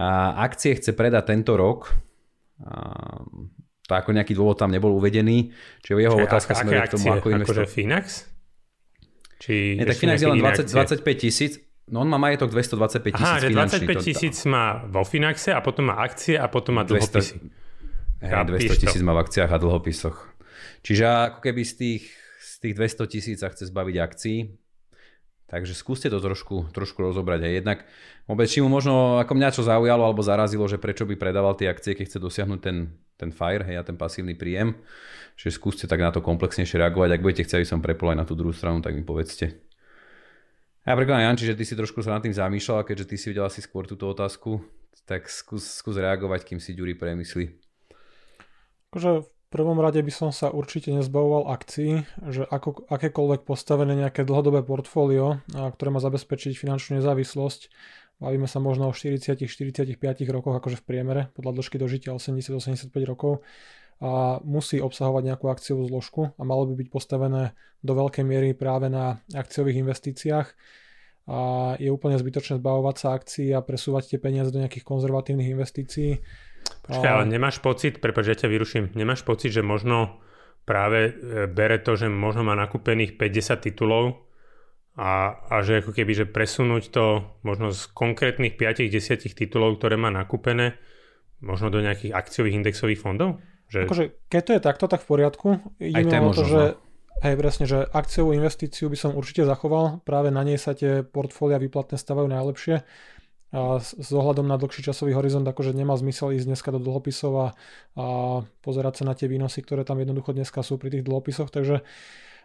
A 0.00 0.40
akcie 0.44 0.76
chce 0.78 0.96
predať 0.96 1.36
tento 1.36 1.56
rok, 1.56 1.92
a, 2.64 3.20
to 3.84 3.92
ako 3.92 4.14
nejaký 4.14 4.32
dôvod 4.38 4.56
tam 4.56 4.70
nebol 4.70 4.94
uvedený, 4.96 5.50
čiže 5.82 5.98
jeho 5.98 6.16
čiže 6.16 6.26
otázka 6.30 6.52
smeruje 6.54 6.80
k 6.86 6.92
tomu, 6.94 7.06
ako 7.12 7.28
investovať. 7.34 7.66
Akože 7.66 7.74
Finax? 7.74 8.06
Či 9.40 9.54
Nie, 9.80 9.86
tak 9.88 9.98
Finax 9.98 10.18
je 10.22 10.28
len 10.30 10.38
20, 10.38 10.70
25 11.02 11.24
tisíc, 11.24 11.52
No 11.90 12.06
on 12.06 12.08
má 12.08 12.22
majetok 12.22 12.54
225 12.54 13.18
tisíc 13.18 13.26
Aha, 13.26 13.42
že 13.42 13.50
25 13.50 13.98
tisíc 13.98 14.36
má 14.46 14.86
vo 14.86 15.02
Finaxe 15.02 15.50
a 15.50 15.58
potom 15.58 15.90
má 15.90 15.98
akcie 15.98 16.38
a 16.38 16.46
potom 16.46 16.78
má 16.78 16.86
dlhopisy. 16.86 17.42
200, 17.42 18.30
Hej, 18.30 18.46
200 18.46 18.82
tisíc 18.86 19.02
má 19.02 19.10
v 19.18 19.26
akciách 19.26 19.50
a 19.50 19.58
dlhopisoch. 19.58 20.16
Čiže 20.86 21.02
ako 21.34 21.38
keby 21.42 21.62
z 21.66 21.72
tých, 21.74 22.02
z 22.38 22.54
tých 22.62 22.74
200 22.78 23.10
tisíc 23.10 23.36
sa 23.42 23.50
chce 23.50 23.66
zbaviť 23.74 23.96
akcií, 24.06 24.38
Takže 25.50 25.74
skúste 25.74 26.06
to 26.06 26.22
trošku, 26.22 26.70
trošku 26.70 27.02
rozobrať 27.02 27.42
aj 27.42 27.52
jednak. 27.58 27.78
Vôbec 28.30 28.46
mu 28.62 28.70
možno, 28.70 29.18
ako 29.18 29.34
mňa 29.34 29.50
čo 29.50 29.66
zaujalo 29.66 30.06
alebo 30.06 30.22
zarazilo, 30.22 30.62
že 30.70 30.78
prečo 30.78 31.02
by 31.10 31.18
predával 31.18 31.58
tie 31.58 31.66
akcie, 31.66 31.98
keď 31.98 32.06
chce 32.06 32.18
dosiahnuť 32.22 32.60
ten, 32.62 32.94
ten 33.18 33.34
fire, 33.34 33.66
hej, 33.66 33.82
a 33.82 33.82
ten 33.82 33.98
pasívny 33.98 34.38
príjem. 34.38 34.78
Čiže 35.34 35.58
skúste 35.58 35.84
tak 35.90 35.98
na 35.98 36.14
to 36.14 36.22
komplexnejšie 36.22 36.78
reagovať. 36.78 37.18
Ak 37.18 37.24
budete 37.26 37.50
chceli 37.50 37.66
som 37.66 37.82
prepol 37.82 38.14
aj 38.14 38.22
na 38.22 38.26
tú 38.30 38.38
druhú 38.38 38.54
stranu, 38.54 38.78
tak 38.78 38.94
mi 38.94 39.02
povedzte. 39.02 39.58
Ja 40.86 40.94
prekladám 40.94 41.34
Janči, 41.34 41.50
že 41.50 41.58
ty 41.58 41.66
si 41.66 41.74
trošku 41.74 41.98
sa 41.98 42.14
nad 42.14 42.22
tým 42.22 42.32
zamýšľal, 42.32 42.86
keďže 42.86 43.10
ty 43.10 43.16
si 43.18 43.34
videl 43.34 43.42
asi 43.42 43.58
skôr 43.58 43.90
túto 43.90 44.06
otázku, 44.06 44.62
tak 45.02 45.26
skús, 45.26 45.66
skús 45.66 45.98
reagovať, 45.98 46.46
kým 46.46 46.62
si 46.62 46.78
Ďuri 46.78 46.94
premyslí. 46.94 47.50
Akože 48.94 49.26
prvom 49.50 49.82
rade 49.82 49.98
by 49.98 50.12
som 50.14 50.30
sa 50.30 50.54
určite 50.54 50.94
nezbavoval 50.94 51.50
akcií, 51.50 52.06
že 52.30 52.46
ako, 52.46 52.86
akékoľvek 52.86 53.42
postavené 53.42 53.98
nejaké 53.98 54.22
dlhodobé 54.22 54.62
portfólio, 54.62 55.42
ktoré 55.50 55.90
má 55.90 55.98
zabezpečiť 55.98 56.54
finančnú 56.54 57.02
nezávislosť, 57.02 57.66
bavíme 58.22 58.46
sa 58.46 58.62
možno 58.62 58.88
o 58.88 58.94
40-45 58.94 59.98
rokoch, 60.30 60.54
akože 60.54 60.78
v 60.78 60.84
priemere, 60.86 61.22
podľa 61.34 61.58
dĺžky 61.58 61.76
dožitia 61.82 62.14
80-85 62.14 62.94
rokov, 63.02 63.42
a 64.00 64.40
musí 64.40 64.80
obsahovať 64.80 65.22
nejakú 65.28 65.52
akciovú 65.52 65.84
zložku 65.84 66.32
a 66.32 66.42
malo 66.46 66.64
by 66.64 66.72
byť 66.72 66.88
postavené 66.88 67.52
do 67.84 67.92
veľkej 67.92 68.24
miery 68.24 68.56
práve 68.56 68.88
na 68.88 69.20
akciových 69.36 69.84
investíciách. 69.84 70.48
A 71.28 71.38
je 71.76 71.92
úplne 71.92 72.16
zbytočné 72.16 72.64
zbavovať 72.64 72.96
sa 72.96 73.12
akcií 73.12 73.52
a 73.52 73.60
presúvať 73.60 74.16
tie 74.16 74.18
peniaze 74.18 74.48
do 74.48 74.58
nejakých 74.58 74.88
konzervatívnych 74.88 75.52
investícií 75.52 76.16
Počkaj, 76.90 77.10
ale 77.10 77.24
nemáš 77.30 77.62
pocit, 77.62 78.02
prepáč, 78.02 78.34
ja 78.34 78.36
ťa 78.36 78.48
vyruším, 78.50 78.84
nemáš 78.98 79.22
pocit, 79.22 79.54
že 79.54 79.62
možno 79.62 80.18
práve 80.66 81.10
e, 81.10 81.46
bere 81.46 81.78
to, 81.78 81.94
že 81.94 82.10
možno 82.10 82.42
má 82.42 82.58
nakúpených 82.58 83.14
50 83.14 83.66
titulov 83.70 84.26
a, 84.98 85.38
a 85.46 85.62
že 85.62 85.86
ako 85.86 85.94
keby, 85.94 86.12
že 86.12 86.26
presunúť 86.26 86.90
to 86.90 87.04
možno 87.46 87.70
z 87.70 87.86
konkrétnych 87.94 88.58
5-10 88.58 89.38
titulov, 89.38 89.78
ktoré 89.78 89.94
má 89.94 90.10
nakúpené, 90.10 90.76
možno 91.40 91.70
do 91.70 91.78
nejakých 91.78 92.12
akciových 92.12 92.58
indexových 92.58 93.00
fondov? 93.00 93.38
Že... 93.70 93.86
Akože, 93.86 94.04
keď 94.26 94.42
to 94.42 94.52
je 94.58 94.60
takto, 94.60 94.84
tak 94.90 95.00
v 95.06 95.08
poriadku. 95.08 95.48
Ideme 95.78 96.26
o 96.26 96.34
to, 96.34 96.42
že 96.42 96.62
Hej, 97.20 97.36
presne, 97.36 97.68
že 97.68 97.84
akciovú 97.84 98.32
investíciu 98.32 98.88
by 98.88 98.96
som 98.96 99.12
určite 99.12 99.44
zachoval, 99.44 100.00
práve 100.08 100.32
na 100.32 100.40
nej 100.40 100.56
sa 100.56 100.72
tie 100.72 101.04
portfólia 101.04 101.60
výplatné 101.60 102.00
stavajú 102.00 102.32
najlepšie 102.32 102.80
a 103.50 103.82
s 103.82 104.10
ohľadom 104.14 104.46
na 104.46 104.54
dlhší 104.54 104.86
časový 104.86 105.14
horizont, 105.14 105.42
akože 105.42 105.74
nemá 105.74 105.98
zmysel 105.98 106.38
ísť 106.38 106.46
dneska 106.46 106.70
do 106.70 106.78
dlhopisov 106.78 107.32
a, 107.34 107.46
a 107.98 108.04
pozerať 108.62 109.02
sa 109.02 109.04
na 109.10 109.14
tie 109.18 109.26
výnosy, 109.26 109.66
ktoré 109.66 109.82
tam 109.82 109.98
jednoducho 109.98 110.30
dneska 110.30 110.62
sú 110.62 110.78
pri 110.78 110.94
tých 110.94 111.06
dlhopisoch, 111.06 111.50
takže 111.50 111.82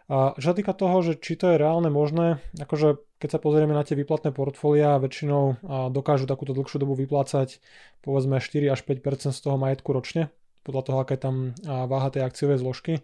a 0.06 0.38
čo 0.38 0.54
týka 0.54 0.70
toho, 0.70 1.02
že 1.02 1.18
či 1.18 1.34
to 1.34 1.50
je 1.50 1.58
reálne 1.58 1.90
možné, 1.90 2.38
akože 2.62 3.02
keď 3.18 3.28
sa 3.28 3.42
pozrieme 3.42 3.74
na 3.74 3.82
tie 3.82 3.98
výplatné 3.98 4.30
portfólia, 4.30 5.02
väčšinou 5.02 5.66
dokážu 5.90 6.30
takúto 6.30 6.54
dlhšiu 6.54 6.78
dobu 6.78 6.94
vyplácať 6.94 7.58
povedzme 8.06 8.38
4 8.38 8.70
až 8.70 8.86
5% 8.86 9.34
z 9.34 9.40
toho 9.42 9.58
majetku 9.58 9.90
ročne, 9.90 10.30
podľa 10.62 10.82
toho, 10.86 10.98
aká 11.02 11.18
je 11.18 11.22
tam 11.26 11.36
váha 11.66 12.14
tej 12.14 12.22
akciovej 12.22 12.62
zložky. 12.62 13.02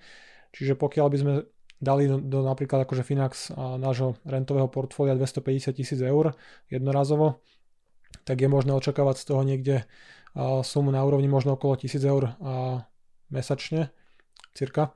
Čiže 0.54 0.78
pokiaľ 0.78 1.06
by 1.10 1.18
sme 1.18 1.32
dali 1.82 2.06
do, 2.06 2.22
do 2.22 2.46
napríklad 2.46 2.86
akože 2.86 3.02
Finax 3.02 3.50
nášho 3.58 4.14
rentového 4.22 4.70
portfólia 4.70 5.18
250 5.18 5.74
tisíc 5.74 5.98
eur 5.98 6.38
jednorazovo, 6.70 7.42
tak 8.24 8.40
je 8.40 8.48
možné 8.48 8.72
očakávať 8.74 9.22
z 9.22 9.24
toho 9.28 9.42
niekde 9.42 9.76
sumu 10.64 10.88
na 10.88 11.04
úrovni 11.04 11.28
možno 11.28 11.60
okolo 11.60 11.76
1000 11.76 12.00
eur 12.08 12.32
mesačne, 13.28 13.92
cirka. 14.52 14.92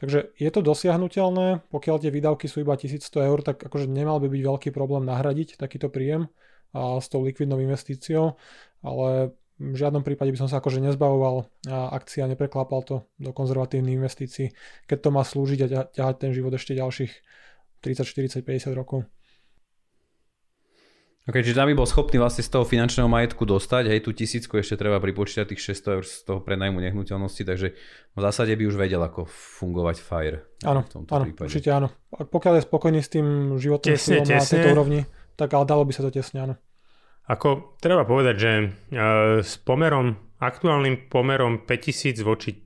Takže 0.00 0.32
je 0.40 0.50
to 0.52 0.64
dosiahnutelné, 0.64 1.60
pokiaľ 1.68 2.00
tie 2.00 2.08
výdavky 2.08 2.48
sú 2.48 2.64
iba 2.64 2.72
1100 2.72 3.04
eur, 3.20 3.38
tak 3.44 3.60
akože 3.60 3.84
nemal 3.84 4.16
by 4.16 4.32
byť 4.32 4.42
veľký 4.48 4.68
problém 4.72 5.04
nahradiť 5.04 5.60
takýto 5.60 5.92
príjem 5.92 6.32
a 6.72 6.96
s 6.96 7.12
tou 7.12 7.20
likvidnou 7.20 7.60
investíciou, 7.60 8.40
ale 8.80 9.36
v 9.60 9.76
žiadnom 9.76 10.00
prípade 10.00 10.32
by 10.32 10.40
som 10.40 10.48
sa 10.48 10.64
akože 10.64 10.80
nezbavoval 10.80 11.44
akcia, 11.68 12.24
nepreklapal 12.32 12.80
to 12.80 13.04
do 13.20 13.36
konzervatívnych 13.36 14.00
investícií, 14.00 14.56
keď 14.88 14.98
to 15.04 15.08
má 15.12 15.20
slúžiť 15.20 15.58
a 15.68 15.84
ťahať 15.92 16.16
ten 16.16 16.32
život 16.32 16.56
ešte 16.56 16.72
ďalších 16.72 17.12
30, 17.84 18.40
40, 18.40 18.40
50 18.40 18.72
rokov. 18.72 19.04
Ok, 21.28 21.44
čiže 21.44 21.52
tam 21.52 21.68
by 21.68 21.76
bol 21.76 21.84
schopný 21.84 22.16
vlastne 22.16 22.40
z 22.40 22.48
toho 22.48 22.64
finančného 22.64 23.04
majetku 23.04 23.44
dostať, 23.44 23.92
hej, 23.92 24.00
tú 24.00 24.16
tisícku 24.16 24.56
ešte 24.56 24.80
treba 24.80 24.96
pripočítať 25.04 25.52
tých 25.52 25.76
600 25.76 25.96
eur 26.00 26.04
z 26.08 26.16
toho 26.24 26.40
prenajmu 26.40 26.80
nehnuteľnosti, 26.80 27.44
takže 27.44 27.76
v 28.16 28.20
zásade 28.24 28.56
by 28.56 28.64
už 28.64 28.80
vedel, 28.80 29.04
ako 29.04 29.28
fungovať 29.28 30.00
FIRE. 30.00 30.38
Áno, 30.64 30.80
áno, 30.88 31.24
prípade. 31.28 31.52
určite 31.52 31.68
áno. 31.76 31.92
Pokiaľ 32.08 32.54
je 32.56 32.62
spokojný 32.64 33.00
s 33.04 33.12
tým 33.12 33.26
životným 33.60 34.00
tesne, 34.00 34.24
štýlom 34.24 34.32
na 34.32 34.48
tejto 34.48 34.68
úrovni, 34.72 35.00
tak 35.36 35.52
ale 35.52 35.64
dalo 35.68 35.84
by 35.84 35.92
sa 35.92 36.02
to 36.08 36.10
tesne, 36.10 36.38
áno. 36.40 36.54
Ako 37.28 37.76
treba 37.84 38.08
povedať, 38.08 38.34
že 38.40 38.52
e, 38.56 38.66
s 39.44 39.60
pomerom, 39.60 40.16
aktuálnym 40.40 41.12
pomerom 41.12 41.68
5000 41.68 42.16
voči 42.24 42.50
e, 42.56 42.58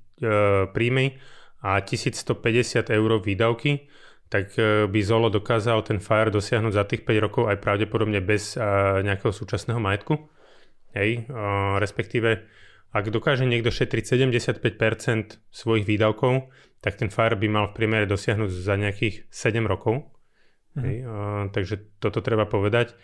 príjmy 0.70 1.18
a 1.66 1.82
1150 1.82 2.86
eur 2.86 3.10
výdavky, 3.18 3.90
tak 4.34 4.58
e, 4.58 4.90
by 4.90 5.00
Zolo 5.06 5.30
dokázal 5.30 5.86
ten 5.86 6.02
Fire 6.02 6.34
dosiahnuť 6.34 6.72
za 6.74 6.82
tých 6.82 7.06
5 7.06 7.24
rokov 7.30 7.42
aj 7.46 7.62
pravdepodobne 7.62 8.18
bez 8.18 8.58
nejakého 9.06 9.30
súčasného 9.30 9.78
majetku. 9.78 10.18
Hej, 10.94 11.26
respektíve 11.82 12.46
ak 12.94 13.10
dokáže 13.10 13.42
niekto 13.50 13.74
šetriť 13.74 14.14
75% 14.14 14.62
svojich 15.50 15.82
výdavkov, 15.82 16.54
tak 16.78 16.94
ten 17.02 17.10
Fire 17.10 17.34
by 17.34 17.46
mal 17.50 17.64
v 17.70 17.82
priemere 17.82 18.06
dosiahnuť 18.06 18.50
za 18.50 18.74
nejakých 18.78 19.26
7 19.26 19.66
rokov. 19.66 20.06
Mhm. 20.78 20.82
Hej, 20.82 20.96
takže 21.50 21.74
toto 21.98 22.22
treba 22.22 22.46
povedať. 22.46 22.94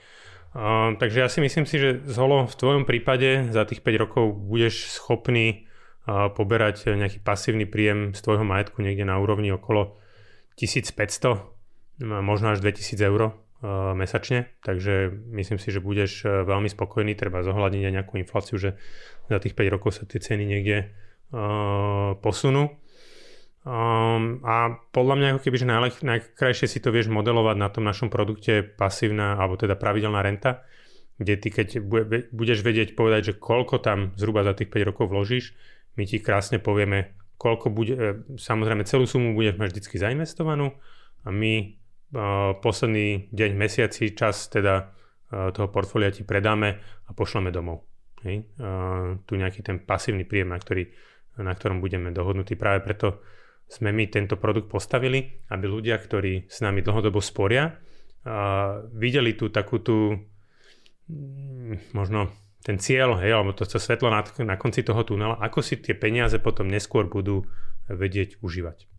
Takže 0.98 1.18
ja 1.18 1.28
si 1.30 1.42
myslím 1.42 1.66
si, 1.66 1.78
že 1.78 2.02
z 2.06 2.16
holo 2.18 2.46
v 2.46 2.54
tvojom 2.54 2.82
prípade 2.86 3.50
za 3.50 3.66
tých 3.66 3.82
5 3.82 4.02
rokov 4.02 4.34
budeš 4.34 4.94
schopný 4.94 5.66
uh, 6.06 6.26
poberať 6.34 6.90
nejaký 6.98 7.22
pasívny 7.22 7.70
príjem 7.70 8.18
z 8.18 8.20
tvojho 8.22 8.42
majetku 8.42 8.82
niekde 8.82 9.06
na 9.06 9.18
úrovni 9.22 9.54
okolo 9.54 10.00
1500, 10.56 11.50
možno 12.00 12.56
až 12.56 12.64
2000 12.64 12.96
eur 13.00 13.20
uh, 13.28 13.32
mesačne. 13.92 14.48
Takže 14.64 15.12
myslím 15.36 15.58
si, 15.60 15.68
že 15.68 15.84
budeš 15.84 16.24
uh, 16.24 16.42
veľmi 16.48 16.68
spokojný. 16.72 17.12
Treba 17.14 17.44
zohľadniť 17.44 17.82
aj 17.84 17.94
nejakú 18.00 18.14
infláciu, 18.16 18.56
že 18.56 18.76
za 19.28 19.38
tých 19.38 19.52
5 19.52 19.74
rokov 19.74 20.00
sa 20.00 20.08
tie 20.08 20.20
ceny 20.20 20.44
niekde 20.48 20.90
uh, 21.32 22.16
posunú. 22.18 22.80
Um, 23.60 24.40
a 24.40 24.80
podľa 24.88 25.14
mňa 25.20 25.26
ako 25.36 25.40
keby, 25.44 25.56
že 25.60 25.68
najleh, 25.68 25.94
najkrajšie 26.00 26.64
si 26.64 26.78
to 26.80 26.88
vieš 26.88 27.12
modelovať 27.12 27.56
na 27.60 27.68
tom 27.68 27.84
našom 27.84 28.08
produkte 28.08 28.64
pasívna 28.64 29.36
alebo 29.36 29.60
teda 29.60 29.76
pravidelná 29.76 30.24
renta, 30.24 30.64
kde 31.20 31.36
ty 31.36 31.52
keď 31.52 31.84
budeš 32.32 32.64
vedieť 32.64 32.96
povedať, 32.96 33.20
že 33.20 33.34
koľko 33.36 33.84
tam 33.84 34.16
zhruba 34.16 34.48
za 34.48 34.56
tých 34.56 34.72
5 34.72 34.88
rokov 34.88 35.12
vložíš, 35.12 35.52
my 36.00 36.08
ti 36.08 36.24
krásne 36.24 36.56
povieme, 36.56 37.12
koľko 37.40 37.72
bude, 37.72 37.94
e, 37.96 38.12
samozrejme 38.36 38.84
celú 38.84 39.08
sumu 39.08 39.32
budeš 39.32 39.56
mať 39.56 39.72
vždy 39.72 39.96
zainvestovanú 39.96 40.76
a 41.24 41.28
my 41.28 41.52
uh, 42.16 42.56
posledný 42.64 43.28
deň, 43.28 43.50
mesiaci, 43.52 44.16
čas 44.16 44.48
teda 44.48 44.88
uh, 44.88 45.52
toho 45.52 45.68
portfólia 45.68 46.08
ti 46.08 46.24
predáme 46.24 46.80
a 46.80 47.10
pošleme 47.12 47.52
domov. 47.52 47.84
Hej? 48.24 48.44
Tu 49.24 49.32
nejaký 49.36 49.64
ten 49.64 49.80
pasívny 49.80 50.28
príjem, 50.28 50.52
na, 50.52 50.60
ktorý, 50.60 50.88
na 51.40 51.52
ktorom 51.56 51.80
budeme 51.80 52.12
dohodnutí. 52.12 52.56
Práve 52.56 52.84
preto 52.84 53.24
sme 53.64 53.96
my 53.96 54.12
tento 54.12 54.36
produkt 54.36 54.68
postavili, 54.68 55.40
aby 55.48 55.64
ľudia, 55.64 55.96
ktorí 55.96 56.44
s 56.44 56.60
nami 56.60 56.84
dlhodobo 56.84 57.24
sporia, 57.24 57.80
videli 58.92 59.32
tú 59.40 59.48
takú 59.48 59.80
tú 59.80 60.20
mm, 61.08 61.96
možno 61.96 62.28
ten 62.60 62.76
cieľ, 62.76 63.16
hej, 63.20 63.32
alebo 63.32 63.56
to, 63.56 63.64
to 63.64 63.80
svetlo 63.80 64.12
na, 64.12 64.20
na 64.44 64.56
konci 64.60 64.84
toho 64.84 65.00
tunela, 65.04 65.40
ako 65.40 65.64
si 65.64 65.80
tie 65.80 65.96
peniaze 65.96 66.36
potom 66.36 66.68
neskôr 66.68 67.08
budú 67.08 67.48
vedieť 67.88 68.38
užívať. 68.44 68.90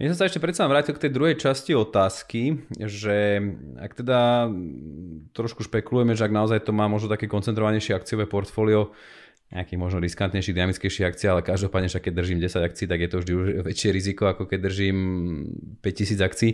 Ja 0.00 0.08
som 0.08 0.24
sa 0.24 0.32
ešte 0.32 0.40
predsa 0.40 0.64
vrátil 0.64 0.96
k 0.96 1.04
tej 1.04 1.12
druhej 1.12 1.36
časti 1.36 1.76
otázky, 1.76 2.64
že 2.80 3.36
ak 3.76 4.00
teda 4.00 4.48
trošku 5.36 5.60
špekulujeme, 5.68 6.16
že 6.16 6.24
ak 6.24 6.32
naozaj 6.32 6.64
to 6.64 6.72
má 6.72 6.88
možno 6.88 7.12
také 7.12 7.28
koncentrovanejšie 7.28 7.92
akciové 7.92 8.24
portfólio, 8.24 8.96
nejakých 9.50 9.82
možno 9.82 9.98
riskantnejších, 9.98 10.54
dynamickejších 10.54 11.06
akcií, 11.10 11.26
ale 11.26 11.42
každopádne 11.42 11.90
však 11.90 12.06
keď 12.06 12.14
držím 12.22 12.38
10 12.38 12.70
akcií, 12.70 12.86
tak 12.86 13.02
je 13.02 13.08
to 13.10 13.16
vždy 13.18 13.32
už 13.34 13.46
väčšie 13.66 13.90
riziko, 13.90 14.30
ako 14.30 14.46
keď 14.46 14.58
držím 14.70 14.96
5000 15.82 16.22
akcií. 16.22 16.50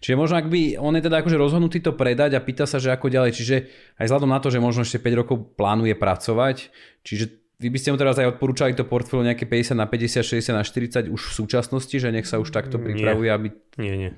Čiže 0.00 0.16
možno 0.16 0.40
ak 0.40 0.48
by 0.48 0.80
on 0.80 0.96
je 0.96 1.04
teda 1.04 1.20
akože 1.20 1.36
rozhodnutý 1.36 1.84
to 1.84 1.92
predať 1.92 2.40
a 2.40 2.40
pýta 2.40 2.64
sa, 2.64 2.80
že 2.80 2.88
ako 2.88 3.12
ďalej, 3.12 3.36
čiže 3.36 3.56
aj 4.00 4.08
vzhľadom 4.08 4.32
na 4.32 4.40
to, 4.40 4.48
že 4.48 4.64
možno 4.64 4.80
ešte 4.80 4.96
5 4.96 5.20
rokov 5.20 5.36
plánuje 5.60 5.92
pracovať, 5.92 6.72
čiže 7.04 7.36
vy 7.60 7.68
by 7.68 7.78
ste 7.84 7.92
mu 7.92 8.00
teraz 8.00 8.16
aj 8.16 8.38
odporúčali 8.38 8.72
to 8.72 8.88
portfólio 8.88 9.28
nejaké 9.28 9.44
50 9.44 9.76
na 9.76 9.84
50, 9.84 10.24
60 10.24 10.56
na 10.56 10.64
40 10.64 11.12
už 11.12 11.20
v 11.20 11.32
súčasnosti, 11.44 11.96
že 12.00 12.08
nech 12.08 12.24
sa 12.24 12.40
už 12.40 12.48
takto 12.48 12.80
pripravuje, 12.80 13.28
nie, 13.28 13.34
aby... 13.34 13.48
Nie, 13.76 13.94
nie. 13.98 14.12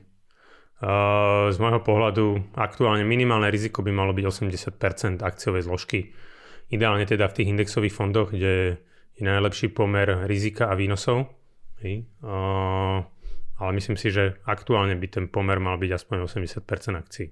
Uh, 0.81 1.51
z 1.51 1.59
môjho 1.61 1.83
pohľadu 1.83 2.57
aktuálne 2.57 3.05
minimálne 3.05 3.51
riziko 3.51 3.83
by 3.85 3.91
malo 3.91 4.15
byť 4.17 4.25
80% 4.25 5.21
akciovej 5.21 5.67
zložky 5.67 6.15
Ideálne 6.71 7.03
teda 7.03 7.27
v 7.27 7.37
tých 7.43 7.51
indexových 7.51 7.95
fondoch, 7.95 8.31
kde 8.31 8.79
je 9.19 9.23
najlepší 9.27 9.75
pomer 9.75 10.07
rizika 10.31 10.71
a 10.71 10.79
výnosov. 10.79 11.27
Hej. 11.83 12.07
Uh, 12.23 13.03
ale 13.61 13.71
myslím 13.77 13.99
si, 14.01 14.09
že 14.09 14.41
aktuálne 14.49 14.97
by 14.97 15.07
ten 15.11 15.25
pomer 15.29 15.61
mal 15.61 15.77
byť 15.77 15.91
aspoň 15.93 16.17
80% 16.25 16.65
akcií. 16.97 17.29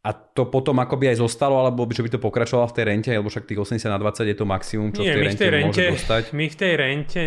A 0.00 0.16
to 0.16 0.48
potom 0.48 0.80
ako 0.80 0.96
by 0.96 1.12
aj 1.12 1.20
zostalo, 1.20 1.60
alebo 1.60 1.84
že 1.92 2.00
by 2.00 2.16
to 2.16 2.20
pokračovalo 2.24 2.72
v 2.72 2.76
tej 2.80 2.84
rente, 2.88 3.12
alebo 3.12 3.28
však 3.28 3.44
tých 3.44 3.60
80 3.60 3.84
na 3.92 4.00
20 4.00 4.32
je 4.32 4.36
to 4.40 4.48
maximum, 4.48 4.88
čo 4.96 5.04
Nie, 5.04 5.12
v 5.12 5.16
tej 5.20 5.20
rente, 5.20 5.36
tej 5.36 5.50
rente 5.52 5.68
môže 5.68 5.92
dostať? 6.00 6.24
My 6.32 6.46
v 6.48 6.56
tej 6.56 6.72
rente, 6.80 7.20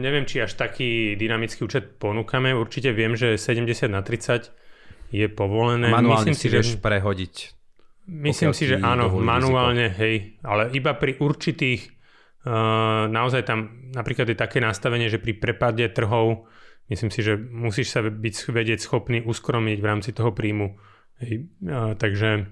neviem, 0.00 0.24
či 0.24 0.40
až 0.40 0.56
taký 0.56 1.20
dynamický 1.20 1.60
účet 1.68 2.00
ponúkame. 2.00 2.56
Určite 2.56 2.96
viem, 2.96 3.12
že 3.12 3.36
70 3.36 3.92
na 3.92 4.00
30 4.00 4.48
je 5.12 5.26
povolené. 5.28 5.92
Manuálne 5.92 6.32
Myslím 6.32 6.40
si, 6.40 6.48
že 6.48 6.80
prehodiť 6.80 7.60
Myslím 8.06 8.50
si, 8.50 8.66
že 8.66 8.82
áno, 8.82 9.14
manuálne, 9.22 9.94
riziko. 9.94 10.00
hej, 10.02 10.14
ale 10.42 10.74
iba 10.74 10.98
pri 10.98 11.22
určitých, 11.22 11.94
uh, 12.42 13.06
naozaj 13.06 13.46
tam 13.46 13.90
napríklad 13.94 14.26
je 14.26 14.34
také 14.34 14.58
nastavenie, 14.58 15.06
že 15.06 15.22
pri 15.22 15.38
prepade 15.38 15.86
trhov, 15.94 16.50
myslím 16.90 17.14
si, 17.14 17.22
že 17.22 17.38
musíš 17.38 17.94
sa 17.94 18.02
byť 18.02 18.34
vedieť 18.50 18.82
schopný 18.82 19.22
uskromiť 19.22 19.78
v 19.78 19.86
rámci 19.86 20.10
toho 20.10 20.34
príjmu. 20.34 20.74
Hej, 21.22 21.46
uh, 21.62 21.94
takže 21.94 22.50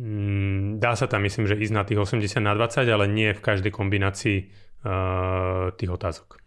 um, 0.00 0.80
dá 0.80 0.96
sa 0.96 1.12
tam, 1.12 1.28
myslím, 1.28 1.44
že 1.44 1.60
ísť 1.60 1.74
na 1.76 1.84
tých 1.84 2.00
80 2.00 2.40
na 2.40 2.56
20, 2.56 2.88
ale 2.88 3.04
nie 3.04 3.36
v 3.36 3.44
každej 3.44 3.68
kombinácii 3.68 4.48
uh, 4.88 5.76
tých 5.76 5.90
otázok. 5.92 6.40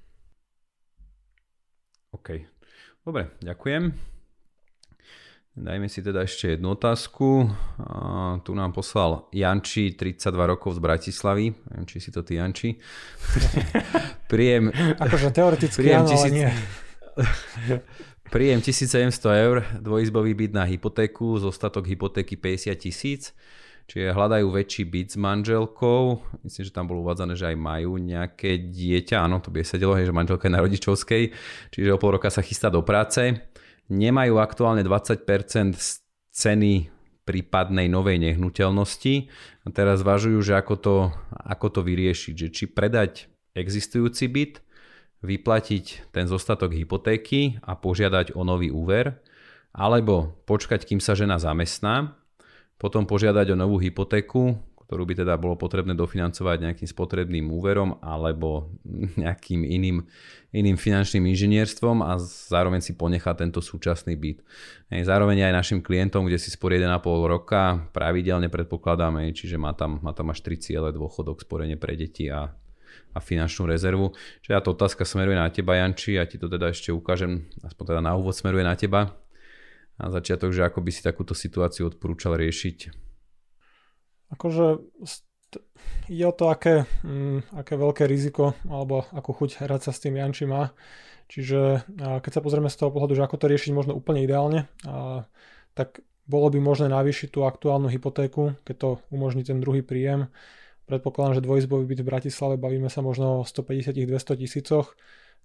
OK. 2.18 2.42
Dobre, 3.06 3.30
ďakujem. 3.46 4.17
Dajme 5.58 5.90
si 5.90 6.06
teda 6.06 6.22
ešte 6.22 6.54
jednu 6.54 6.78
otázku. 6.78 7.50
A 7.82 8.38
tu 8.46 8.54
nám 8.54 8.78
poslal 8.78 9.26
Janči, 9.34 9.98
32 9.98 10.54
rokov 10.54 10.78
z 10.78 10.80
Bratislavy. 10.86 11.50
Neviem, 11.50 11.86
či 11.90 11.98
si 11.98 12.14
to 12.14 12.22
ty 12.22 12.38
Janči. 12.38 12.78
príjem... 14.32 14.70
Akože 15.02 15.34
teoreticky 15.34 15.82
príjem 15.82 16.06
áno, 16.06 16.14
tisíc... 16.14 16.30
nie. 16.30 16.46
príjem 18.38 18.62
1700 18.62 19.10
eur, 19.18 19.66
dvojizbový 19.82 20.38
byt 20.38 20.54
na 20.54 20.70
hypotéku, 20.70 21.42
zostatok 21.42 21.90
hypotéky 21.90 22.38
50 22.38 22.78
tisíc. 22.78 23.34
Čiže 23.90 24.14
hľadajú 24.14 24.54
väčší 24.54 24.86
byt 24.86 25.08
s 25.10 25.18
manželkou. 25.18 26.22
Myslím, 26.46 26.64
že 26.70 26.76
tam 26.76 26.86
bolo 26.86 27.02
uvádzané, 27.02 27.34
že 27.34 27.50
aj 27.50 27.58
majú 27.58 27.98
nejaké 27.98 28.62
dieťa. 28.62 29.26
Áno, 29.26 29.42
to 29.42 29.50
by 29.50 29.66
sedelo, 29.66 29.98
hej, 29.98 30.06
že 30.06 30.14
manželka 30.14 30.46
je 30.46 30.54
na 30.54 30.62
rodičovskej. 30.62 31.24
Čiže 31.74 31.90
o 31.90 31.98
pol 31.98 32.14
roka 32.14 32.30
sa 32.30 32.46
chystá 32.46 32.70
do 32.70 32.86
práce. 32.86 33.42
Nemajú 33.88 34.40
aktuálne 34.40 34.84
20% 34.84 35.24
ceny 36.32 36.74
prípadnej 37.24 37.88
novej 37.92 38.20
nehnuteľnosti. 38.24 39.32
A 39.64 39.68
teraz 39.72 40.04
zvažujú, 40.04 40.40
že 40.44 40.54
ako 40.56 40.76
to, 40.80 40.96
ako 41.32 41.68
to 41.72 41.80
vyriešiť. 41.84 42.34
Že 42.36 42.48
či 42.52 42.64
predať 42.68 43.14
existujúci 43.56 44.28
byt, 44.32 44.54
vyplatiť 45.24 46.14
ten 46.14 46.30
zostatok 46.30 46.76
hypotéky 46.76 47.60
a 47.66 47.76
požiadať 47.76 48.38
o 48.38 48.46
nový 48.46 48.70
úver, 48.70 49.18
alebo 49.74 50.38
počkať, 50.46 50.86
kým 50.88 51.02
sa 51.02 51.18
žena 51.18 51.42
zamestná 51.42 52.18
potom 52.78 53.10
požiadať 53.10 53.54
o 53.54 53.60
novú 53.60 53.82
hypotéku, 53.82 54.54
ktorú 54.88 55.04
by 55.04 55.20
teda 55.20 55.36
bolo 55.36 55.60
potrebné 55.60 55.92
dofinancovať 56.00 56.64
nejakým 56.64 56.88
spotrebným 56.88 57.52
úverom 57.52 58.00
alebo 58.00 58.72
nejakým 59.20 59.68
iným, 59.68 60.08
iným 60.56 60.80
finančným 60.80 61.28
inžinierstvom 61.28 62.08
a 62.08 62.16
zároveň 62.24 62.80
si 62.80 62.96
ponechať 62.96 63.36
tento 63.44 63.60
súčasný 63.60 64.16
byt. 64.16 64.40
Zároveň 64.88 65.52
aj 65.52 65.54
našim 65.60 65.80
klientom, 65.84 66.24
kde 66.24 66.40
si 66.40 66.48
sporí 66.48 66.80
1,5 66.80 67.04
roka, 67.28 67.84
pravidelne 67.92 68.48
predpokladáme, 68.48 69.28
čiže 69.36 69.60
má 69.60 69.76
tam, 69.76 70.00
má 70.00 70.16
tam 70.16 70.32
až 70.32 70.40
3 70.48 70.56
ciele 70.64 70.90
dôchodok, 70.96 71.44
sporenie 71.44 71.76
pre 71.76 72.00
deti 72.00 72.32
a, 72.32 72.56
a 73.12 73.20
finančnú 73.20 73.68
rezervu. 73.68 74.16
Čiže 74.40 74.56
ja 74.56 74.64
to 74.64 74.72
otázka 74.72 75.04
smeruje 75.04 75.36
na 75.36 75.52
teba, 75.52 75.76
Janči, 75.76 76.16
a 76.16 76.24
ti 76.24 76.40
to 76.40 76.48
teda 76.48 76.72
ešte 76.72 76.96
ukážem, 76.96 77.44
aspoň 77.68 77.84
teda 77.92 78.02
na 78.08 78.16
úvod 78.16 78.40
smeruje 78.40 78.64
na 78.64 78.80
teba 78.80 79.20
na 79.98 80.14
začiatok, 80.14 80.54
že 80.54 80.62
ako 80.62 80.80
by 80.86 80.92
si 80.94 81.02
takúto 81.02 81.34
situáciu 81.34 81.90
odporúčal 81.90 82.38
riešiť? 82.38 83.07
Akože 84.34 84.84
ide 86.12 86.26
o 86.28 86.34
to, 86.36 86.52
aké, 86.52 86.84
mm, 87.04 87.56
aké 87.56 87.80
veľké 87.80 88.04
riziko 88.04 88.56
alebo 88.68 89.08
akú 89.16 89.32
chuť 89.32 89.64
hrať 89.64 89.82
sa 89.88 89.92
s 89.96 90.04
tým 90.04 90.20
Janči 90.20 90.44
má. 90.44 90.76
Čiže 91.28 91.84
keď 92.24 92.32
sa 92.32 92.40
pozrieme 92.40 92.72
z 92.72 92.80
toho 92.80 92.88
pohľadu, 92.88 93.20
že 93.20 93.24
ako 93.28 93.36
to 93.36 93.52
riešiť 93.52 93.72
možno 93.76 93.92
úplne 93.92 94.24
ideálne, 94.24 94.72
tak 95.76 96.00
bolo 96.24 96.48
by 96.48 96.60
možné 96.60 96.88
navýšiť 96.88 97.36
tú 97.36 97.44
aktuálnu 97.44 97.92
hypotéku, 97.92 98.56
keď 98.64 98.76
to 98.76 98.90
umožní 99.12 99.44
ten 99.44 99.60
druhý 99.60 99.84
príjem. 99.84 100.32
Predpokladám, 100.88 101.40
že 101.40 101.44
dvojizbový 101.44 101.84
byt 101.84 102.00
v 102.00 102.10
Bratislave 102.16 102.56
bavíme 102.56 102.88
sa 102.88 103.04
možno 103.04 103.44
o 103.44 103.48
150-200 103.48 104.40
tisícoch, 104.40 104.96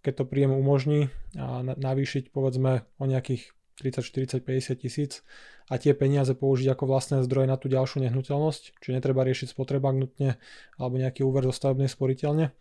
keď 0.06 0.22
to 0.22 0.24
príjem 0.26 0.54
umožní 0.54 1.10
a 1.34 1.66
navýšiť 1.66 2.30
povedzme 2.30 2.86
o 3.02 3.04
nejakých 3.06 3.50
30, 3.82 4.06
40, 4.06 4.46
50 4.46 4.78
tisíc 4.78 5.26
a 5.66 5.74
tie 5.82 5.90
peniaze 5.90 6.30
použiť 6.30 6.70
ako 6.78 6.86
vlastné 6.86 7.26
zdroje 7.26 7.50
na 7.50 7.58
tú 7.58 7.66
ďalšiu 7.66 8.06
nehnuteľnosť, 8.06 8.78
čiže 8.78 8.94
netreba 8.94 9.26
riešiť 9.26 9.50
spotrebák 9.50 9.98
nutne 9.98 10.38
alebo 10.78 11.02
nejaký 11.02 11.26
úver 11.26 11.42
zo 11.42 11.50
stavebnej 11.50 11.90
sporiteľne. 11.90 12.54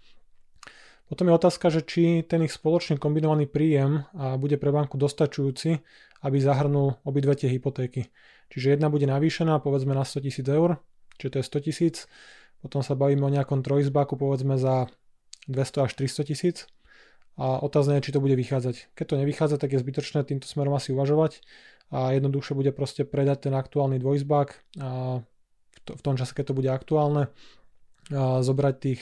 Potom 1.05 1.27
je 1.27 1.37
otázka, 1.37 1.67
že 1.67 1.83
či 1.83 2.23
ten 2.23 2.39
ich 2.41 2.55
spoločný 2.55 2.95
kombinovaný 2.95 3.45
príjem 3.45 4.07
bude 4.39 4.55
pre 4.55 4.71
banku 4.71 4.95
dostačujúci, 4.95 5.83
aby 6.23 6.37
zahrnul 6.39 7.03
obidve 7.03 7.35
tie 7.35 7.51
hypotéky. 7.51 8.09
Čiže 8.47 8.79
jedna 8.79 8.87
bude 8.87 9.05
navýšená 9.11 9.59
povedzme 9.59 9.91
na 9.91 10.07
100 10.07 10.23
tisíc 10.23 10.47
eur, 10.47 10.79
čiže 11.19 11.29
to 11.35 11.37
je 11.43 11.45
100 11.51 11.67
tisíc, 11.67 11.95
potom 12.63 12.79
sa 12.79 12.95
bavíme 12.95 13.27
o 13.27 13.33
nejakom 13.33 13.59
trojizbáku 13.59 14.15
povedzme 14.15 14.55
za 14.55 14.87
200 15.51 15.85
až 15.85 15.91
300 15.99 16.31
tisíc 16.31 16.57
a 17.39 17.63
otázne 17.63 17.99
je, 17.99 18.09
či 18.09 18.13
to 18.15 18.23
bude 18.23 18.35
vychádzať. 18.35 18.95
Keď 18.95 19.05
to 19.07 19.15
nevychádza, 19.19 19.55
tak 19.57 19.71
je 19.71 19.83
zbytočné 19.83 20.27
týmto 20.27 20.47
smerom 20.47 20.75
asi 20.75 20.91
uvažovať 20.91 21.43
a 21.91 22.15
jednoduchšie 22.15 22.55
bude 22.55 22.71
proste 22.71 23.03
predať 23.03 23.51
ten 23.51 23.53
aktuálny 23.55 23.99
dvojizbák 23.99 24.49
a 24.79 25.21
v 25.81 26.01
tom 26.03 26.15
čase, 26.15 26.31
keď 26.31 26.51
to 26.51 26.57
bude 26.57 26.69
aktuálne, 26.71 27.27
a 28.11 28.43
zobrať 28.43 28.75
tých 28.79 29.01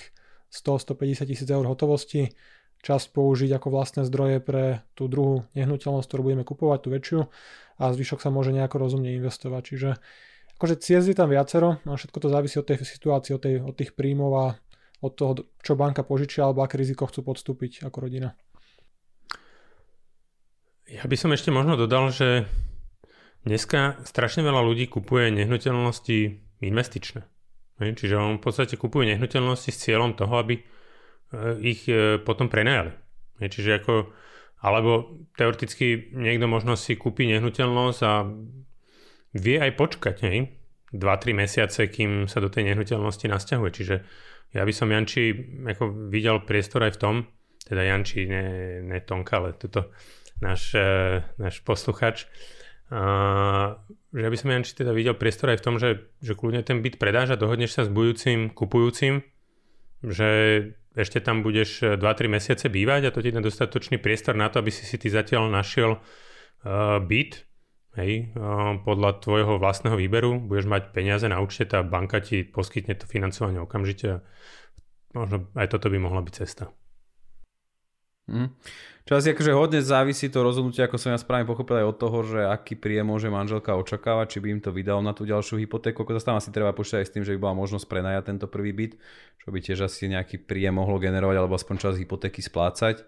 100-150 0.50 1.30
tisíc 1.30 1.50
eur 1.50 1.65
hotovosti, 1.65 2.34
časť 2.82 3.12
použiť 3.12 3.52
ako 3.54 3.68
vlastné 3.70 4.02
zdroje 4.08 4.39
pre 4.39 4.82
tú 4.96 5.12
druhú 5.12 5.46
nehnuteľnosť, 5.54 6.08
ktorú 6.08 6.22
budeme 6.32 6.48
kupovať, 6.48 6.80
tú 6.82 6.89
väčšiu 6.96 7.20
a 7.80 7.84
zvyšok 7.92 8.20
sa 8.24 8.30
môže 8.32 8.56
nejako 8.56 8.80
rozumne 8.80 9.12
investovať. 9.20 9.62
Čiže 9.62 9.89
akože 10.58 10.76
ciest 10.80 11.08
je 11.12 11.15
tam 11.18 11.30
viacero 11.30 11.84
a 11.84 11.92
všetko 11.96 12.18
to 12.24 12.28
závisí 12.32 12.56
od 12.58 12.68
tej 12.68 12.82
situácie, 12.88 13.36
od, 13.36 13.42
tej, 13.44 13.56
od 13.62 13.76
tých 13.76 13.94
príjmov 13.94 14.32
a 14.36 14.46
od 14.99 15.12
toho, 15.15 15.31
čo 15.63 15.79
banka 15.79 16.03
požičia 16.03 16.47
alebo 16.47 16.63
aké 16.63 16.75
riziko 16.75 17.07
chcú 17.07 17.23
podstúpiť 17.23 17.88
ako 17.88 17.97
rodina. 18.09 18.35
Ja 20.89 21.05
by 21.05 21.15
som 21.15 21.29
ešte 21.31 21.53
možno 21.53 21.77
dodal, 21.77 22.09
že 22.09 22.49
dneska 23.45 24.01
strašne 24.03 24.41
veľa 24.41 24.65
ľudí 24.65 24.89
kupuje 24.89 25.29
nehnuteľnosti 25.31 26.17
investičné. 26.65 27.21
Čiže 27.79 28.15
on 28.19 28.41
v 28.41 28.43
podstate 28.43 28.75
kupuje 28.75 29.15
nehnuteľnosti 29.15 29.71
s 29.71 29.81
cieľom 29.88 30.17
toho, 30.17 30.35
aby 30.35 30.59
e, 30.59 30.63
ich 31.63 31.88
e, 31.88 32.19
potom 32.19 32.51
prenajali. 32.51 32.91
Čiže 33.39 33.79
ako, 33.79 34.12
alebo 34.59 35.23
teoreticky 35.39 36.12
niekto 36.12 36.43
možno 36.51 36.75
si 36.75 36.99
kúpi 36.99 37.23
nehnuteľnosť 37.31 37.99
a 38.03 38.27
vie 39.39 39.57
aj 39.63 39.71
počkať, 39.79 40.17
hej? 40.27 40.59
2-3 40.91 41.38
mesiace, 41.38 41.88
kým 41.88 42.25
sa 42.25 42.43
do 42.43 42.51
tej 42.51 42.73
nehnuteľnosti 42.73 43.25
nasťahuje. 43.29 43.71
Čiže 43.71 43.95
ja 44.53 44.63
by 44.65 44.73
som 44.73 44.89
Janči 44.89 45.33
ako 45.65 46.09
videl 46.09 46.41
priestor 46.41 46.85
aj 46.85 46.97
v 46.97 47.01
tom, 47.01 47.15
teda 47.65 47.85
Janči, 47.85 48.25
ne, 48.25 48.45
ne 48.81 48.97
Tonka, 49.05 49.38
ale 49.38 49.53
toto 49.53 49.93
náš, 50.41 50.73
e, 50.73 51.21
náš 51.38 51.62
posluchač, 51.62 52.25
a, 52.89 53.77
že 54.09 54.27
by 54.27 54.38
som 54.38 54.49
Janči 54.49 54.73
teda 54.73 54.91
videl 54.95 55.13
priestor 55.13 55.53
aj 55.53 55.62
v 55.62 55.65
tom, 55.65 55.75
že, 55.77 56.09
že 56.25 56.33
kľudne 56.33 56.65
ten 56.65 56.81
byt 56.81 56.97
predáš 56.97 57.38
a 57.38 57.39
dohodneš 57.39 57.77
sa 57.77 57.81
s 57.85 57.93
budúcim 57.93 58.49
kupujúcim, 58.49 59.21
že 60.01 60.29
ešte 60.97 61.21
tam 61.21 61.45
budeš 61.45 62.01
2-3 62.01 62.01
mesiace 62.27 62.65
bývať 62.67 63.07
a 63.07 63.13
to 63.13 63.21
ti 63.21 63.29
dá 63.29 63.39
dostatočný 63.39 64.01
priestor 64.01 64.33
na 64.33 64.49
to, 64.49 64.59
aby 64.59 64.73
si 64.73 64.83
si 64.89 64.97
ty 64.97 65.07
zatiaľ 65.07 65.47
našiel 65.53 66.01
uh, 66.01 66.97
byt, 66.99 67.45
hej, 67.97 68.34
podľa 68.86 69.23
tvojho 69.23 69.58
vlastného 69.58 69.97
výberu, 69.97 70.38
budeš 70.38 70.69
mať 70.69 70.93
peniaze 70.93 71.25
na 71.25 71.41
účte, 71.41 71.65
tá 71.65 71.82
banka 71.82 72.21
ti 72.21 72.45
poskytne 72.45 72.93
to 72.93 73.10
financovanie 73.10 73.58
okamžite 73.58 74.21
možno 75.13 75.49
aj 75.58 75.67
toto 75.73 75.89
by 75.89 75.97
mohla 75.97 76.21
byť 76.21 76.34
cesta. 76.34 76.69
Mm. 78.30 78.54
Čo 79.10 79.17
asi 79.17 79.34
akože 79.34 79.58
hodne 79.58 79.82
závisí 79.82 80.30
to 80.30 80.45
rozhodnutie, 80.45 80.86
ako 80.86 81.02
som 81.02 81.10
ja 81.10 81.17
správne 81.17 81.49
pochopil 81.49 81.82
aj 81.82 81.89
od 81.89 81.97
toho, 81.97 82.17
že 82.21 82.39
aký 82.45 82.78
príjem 82.78 83.10
môže 83.10 83.25
manželka 83.25 83.73
očakávať, 83.73 84.38
či 84.38 84.39
by 84.45 84.47
im 84.54 84.62
to 84.62 84.69
vydal 84.69 85.02
na 85.02 85.17
tú 85.17 85.25
ďalšiu 85.25 85.58
hypotéku. 85.65 86.06
Ako 86.06 86.13
tam 86.21 86.38
asi 86.38 86.54
treba 86.54 86.69
počítať 86.78 87.02
aj 87.02 87.08
s 87.10 87.13
tým, 87.17 87.25
že 87.25 87.34
by 87.34 87.41
bola 87.41 87.58
možnosť 87.58 87.89
prenajať 87.89 88.23
tento 88.30 88.45
prvý 88.45 88.69
byt, 88.69 89.02
čo 89.41 89.49
by 89.49 89.58
tiež 89.65 89.89
asi 89.89 90.13
nejaký 90.13 90.45
príjem 90.45 90.78
mohlo 90.78 91.02
generovať 91.02 91.41
alebo 91.41 91.58
aspoň 91.58 91.75
čas 91.82 91.97
hypotéky 91.97 92.45
splácať. 92.45 93.02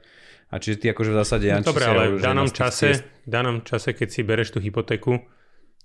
A 0.51 0.59
čiže 0.59 0.83
ty 0.83 0.85
akože 0.91 1.15
v 1.15 1.17
zásade... 1.23 1.47
No, 1.47 1.63
dobre, 1.63 1.87
ale 1.87 2.03
v 2.15 2.19
danom, 2.19 2.51
čase, 2.51 3.07
v 3.23 3.29
danom 3.31 3.63
čase, 3.63 3.95
keď 3.95 4.07
si 4.11 4.21
bereš 4.27 4.51
tú 4.51 4.59
hypotéku, 4.59 5.23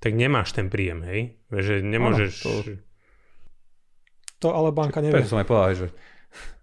tak 0.02 0.18
nemáš 0.18 0.52
ten 0.52 0.66
príjem, 0.66 1.07
hej? 1.07 1.38
Že 1.55 1.87
nemôžeš... 1.87 2.33
Ano, 2.42 2.50
to... 2.50 2.50
to 4.42 4.48
ale 4.50 4.74
banka 4.74 4.98
nevie. 4.98 5.14
Preto 5.14 5.31
som 5.31 5.38
aj 5.38 5.46
povedal, 5.46 5.70
že... 5.72 5.88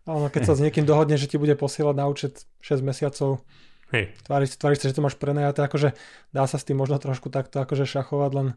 Áno, 0.04 0.28
keď 0.28 0.42
sa 0.44 0.54
s 0.60 0.60
niekým 0.60 0.84
dohodne, 0.84 1.16
že 1.16 1.32
ti 1.32 1.40
bude 1.40 1.56
posielať 1.56 1.96
na 1.96 2.06
účet 2.12 2.44
6 2.60 2.84
mesiacov, 2.84 3.40
Hej. 3.94 4.10
Tváriš, 4.26 4.58
tváriš 4.58 4.82
sa, 4.82 4.90
že 4.90 4.98
to 4.98 5.06
máš 5.06 5.22
prenajaté, 5.22 5.70
akože 5.70 5.94
dá 6.34 6.50
sa 6.50 6.58
s 6.58 6.66
tým 6.66 6.82
možno 6.82 6.98
trošku 6.98 7.30
takto 7.30 7.62
akože 7.62 7.86
šachovať, 7.86 8.32
len 8.34 8.48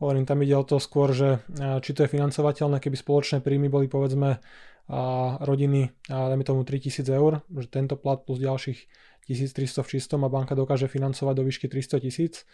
hovorím, 0.00 0.24
tam 0.24 0.40
ide 0.40 0.56
o 0.56 0.64
to 0.64 0.80
skôr, 0.80 1.12
že 1.12 1.44
či 1.84 1.92
to 1.92 2.08
je 2.08 2.12
financovateľné, 2.16 2.80
keby 2.80 2.96
spoločné 2.96 3.44
príjmy 3.44 3.68
boli 3.68 3.84
povedzme 3.84 4.40
rodiny, 5.44 5.92
dajme 6.08 6.44
tomu 6.44 6.64
3000 6.64 7.04
eur, 7.12 7.44
že 7.44 7.68
tento 7.68 7.94
plat 8.00 8.18
plus 8.24 8.40
ďalších 8.40 8.78
1300 9.28 9.84
v 9.84 9.88
čistom 9.88 10.24
a 10.24 10.32
banka 10.32 10.56
dokáže 10.56 10.88
financovať 10.88 11.34
do 11.36 11.44
výšky 11.44 11.68
300 11.68 12.00
tisíc, 12.00 12.48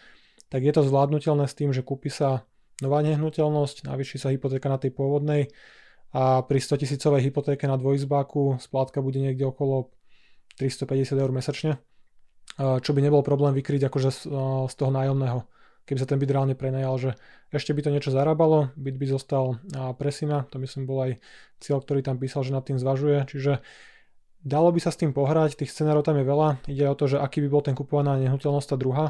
tak 0.50 0.66
je 0.66 0.74
to 0.74 0.82
zvládnutelné 0.82 1.46
s 1.46 1.54
tým, 1.54 1.70
že 1.70 1.86
kúpi 1.86 2.10
sa 2.10 2.42
nová 2.82 2.98
nehnuteľnosť, 3.06 3.86
navýši 3.86 4.18
sa 4.18 4.34
hypotéka 4.34 4.66
na 4.66 4.82
tej 4.82 4.90
pôvodnej 4.90 5.54
a 6.10 6.42
pri 6.42 6.58
100 6.58 6.82
tisícovej 6.82 7.30
hypotéke 7.30 7.70
na 7.70 7.78
dvojizbáku 7.78 8.58
splátka 8.58 8.98
bude 8.98 9.22
niekde 9.22 9.46
okolo 9.46 9.94
350 10.58 11.14
eur 11.14 11.30
mesačne, 11.30 11.78
čo 12.58 12.90
by 12.90 13.00
nebol 13.02 13.22
problém 13.22 13.54
vykryť 13.54 13.90
akože 13.90 14.10
z 14.66 14.74
toho 14.74 14.90
nájomného 14.90 15.46
keby 15.84 15.98
sa 16.00 16.08
ten 16.08 16.16
byt 16.16 16.32
reálne 16.32 16.56
prenajal, 16.56 16.94
že 16.96 17.10
ešte 17.52 17.76
by 17.76 17.80
to 17.84 17.90
niečo 17.92 18.10
zarábalo, 18.10 18.72
byt 18.74 18.96
by 18.96 19.06
zostal 19.08 19.60
presina, 20.00 20.48
to 20.48 20.56
myslím 20.60 20.88
bol 20.88 21.04
aj 21.04 21.20
cieľ, 21.60 21.84
ktorý 21.84 22.00
tam 22.00 22.16
písal, 22.16 22.42
že 22.44 22.56
nad 22.56 22.64
tým 22.64 22.80
zvažuje, 22.80 23.28
čiže 23.28 23.60
dalo 24.44 24.68
by 24.72 24.80
sa 24.80 24.92
s 24.92 25.00
tým 25.00 25.12
pohrať, 25.16 25.60
tých 25.60 25.72
scenárov 25.72 26.04
tam 26.04 26.20
je 26.20 26.24
veľa, 26.24 26.48
ide 26.68 26.84
o 26.88 26.96
to, 26.96 27.08
že 27.08 27.16
aký 27.20 27.44
by 27.44 27.48
bol 27.48 27.62
ten 27.64 27.76
kupovaná 27.76 28.16
nehnuteľnosť 28.20 28.68
tá 28.72 28.76
druhá, 28.76 29.06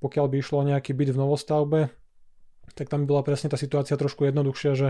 pokiaľ 0.00 0.26
by 0.30 0.36
išlo 0.40 0.56
o 0.60 0.68
nejaký 0.68 0.96
byt 0.96 1.12
v 1.12 1.20
novostavbe, 1.20 1.80
tak 2.76 2.86
tam 2.92 3.04
by 3.04 3.06
bola 3.08 3.22
presne 3.24 3.48
tá 3.48 3.56
situácia 3.56 3.96
trošku 3.96 4.28
jednoduchšia, 4.28 4.72
že 4.76 4.88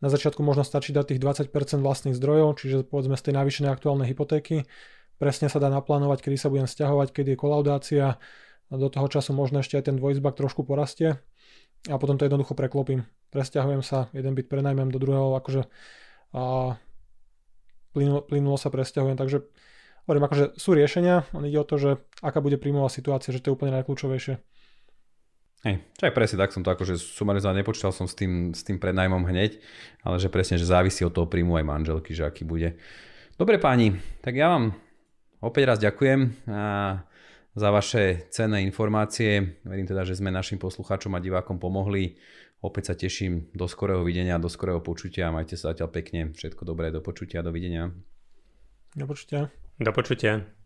na 0.00 0.08
začiatku 0.08 0.40
možno 0.40 0.64
stačí 0.64 0.96
dať 0.96 1.12
tých 1.12 1.20
20% 1.20 1.52
vlastných 1.84 2.16
zdrojov, 2.16 2.56
čiže 2.56 2.88
povedzme 2.88 3.20
z 3.20 3.30
tej 3.30 3.34
navýšenej 3.36 3.70
aktuálnej 3.70 4.08
hypotéky, 4.08 4.64
presne 5.20 5.52
sa 5.52 5.60
dá 5.60 5.68
naplánovať, 5.68 6.24
kedy 6.24 6.36
sa 6.40 6.48
budem 6.48 6.64
stiahovať, 6.64 7.12
kedy 7.12 7.36
je 7.36 7.38
kolaudácia, 7.38 8.06
do 8.70 8.88
toho 8.88 9.06
času 9.10 9.34
možno 9.34 9.60
ešte 9.60 9.74
aj 9.76 9.90
ten 9.90 9.96
dvojizbak 9.98 10.38
trošku 10.38 10.62
porastie 10.62 11.18
a 11.90 11.96
potom 11.98 12.14
to 12.20 12.26
jednoducho 12.26 12.54
preklopím. 12.54 13.08
Presťahujem 13.34 13.82
sa, 13.82 14.06
jeden 14.14 14.34
byt 14.38 14.46
prenajmem 14.46 14.90
do 14.94 14.98
druhého, 15.02 15.34
akože 15.38 15.66
a 16.30 16.78
plynulo, 17.90 18.22
plynulo 18.22 18.54
sa 18.54 18.70
presťahujem, 18.70 19.18
takže 19.18 19.42
hovorím, 20.06 20.24
akože 20.30 20.44
sú 20.54 20.78
riešenia, 20.78 21.26
on 21.34 21.42
ide 21.42 21.58
o 21.58 21.66
to, 21.66 21.74
že 21.78 21.90
aká 22.22 22.38
bude 22.38 22.54
príjmová 22.58 22.86
situácia, 22.86 23.34
že 23.34 23.42
to 23.42 23.50
je 23.50 23.56
úplne 23.58 23.74
najkľúčovejšie. 23.82 24.38
Hej, 25.60 25.76
čo 26.00 26.02
aj 26.08 26.16
presne 26.16 26.40
tak 26.40 26.56
som 26.56 26.64
to 26.64 26.72
akože 26.72 26.96
sumarizoval, 26.96 27.52
nepočítal 27.52 27.92
som 27.92 28.08
s 28.08 28.16
tým, 28.16 28.56
s 28.56 28.64
tým 28.64 28.80
prednajmom 28.80 29.28
hneď, 29.28 29.60
ale 30.00 30.16
že 30.16 30.32
presne, 30.32 30.56
že 30.56 30.64
závisí 30.64 31.04
od 31.04 31.12
toho 31.12 31.28
príjmu 31.28 31.60
aj 31.60 31.68
manželky, 31.68 32.16
že 32.16 32.24
aký 32.24 32.48
bude. 32.48 32.80
Dobre 33.36 33.60
páni, 33.60 33.92
tak 34.24 34.40
ja 34.40 34.48
vám 34.48 34.72
opäť 35.44 35.62
raz 35.68 35.78
ďakujem 35.84 36.48
a 36.48 36.62
za 37.60 37.68
vaše 37.68 38.24
cenné 38.32 38.64
informácie. 38.64 39.60
Verím 39.68 39.84
teda, 39.84 40.08
že 40.08 40.16
sme 40.16 40.32
našim 40.32 40.56
poslucháčom 40.56 41.12
a 41.12 41.20
divákom 41.20 41.60
pomohli. 41.60 42.16
Opäť 42.64 42.92
sa 42.92 42.94
teším 42.96 43.52
do 43.52 43.68
skorého 43.68 44.00
videnia, 44.00 44.40
do 44.40 44.48
skorého 44.48 44.80
počutia. 44.80 45.28
Majte 45.28 45.60
sa 45.60 45.76
zatiaľ 45.76 45.92
pekne. 45.92 46.32
Všetko 46.32 46.64
dobré, 46.64 46.88
do 46.88 47.04
počutia, 47.04 47.44
dovidenia. 47.44 47.92
Do 48.96 49.04
počutia. 49.04 49.52
Do 49.76 49.92
počutia. 49.92 50.59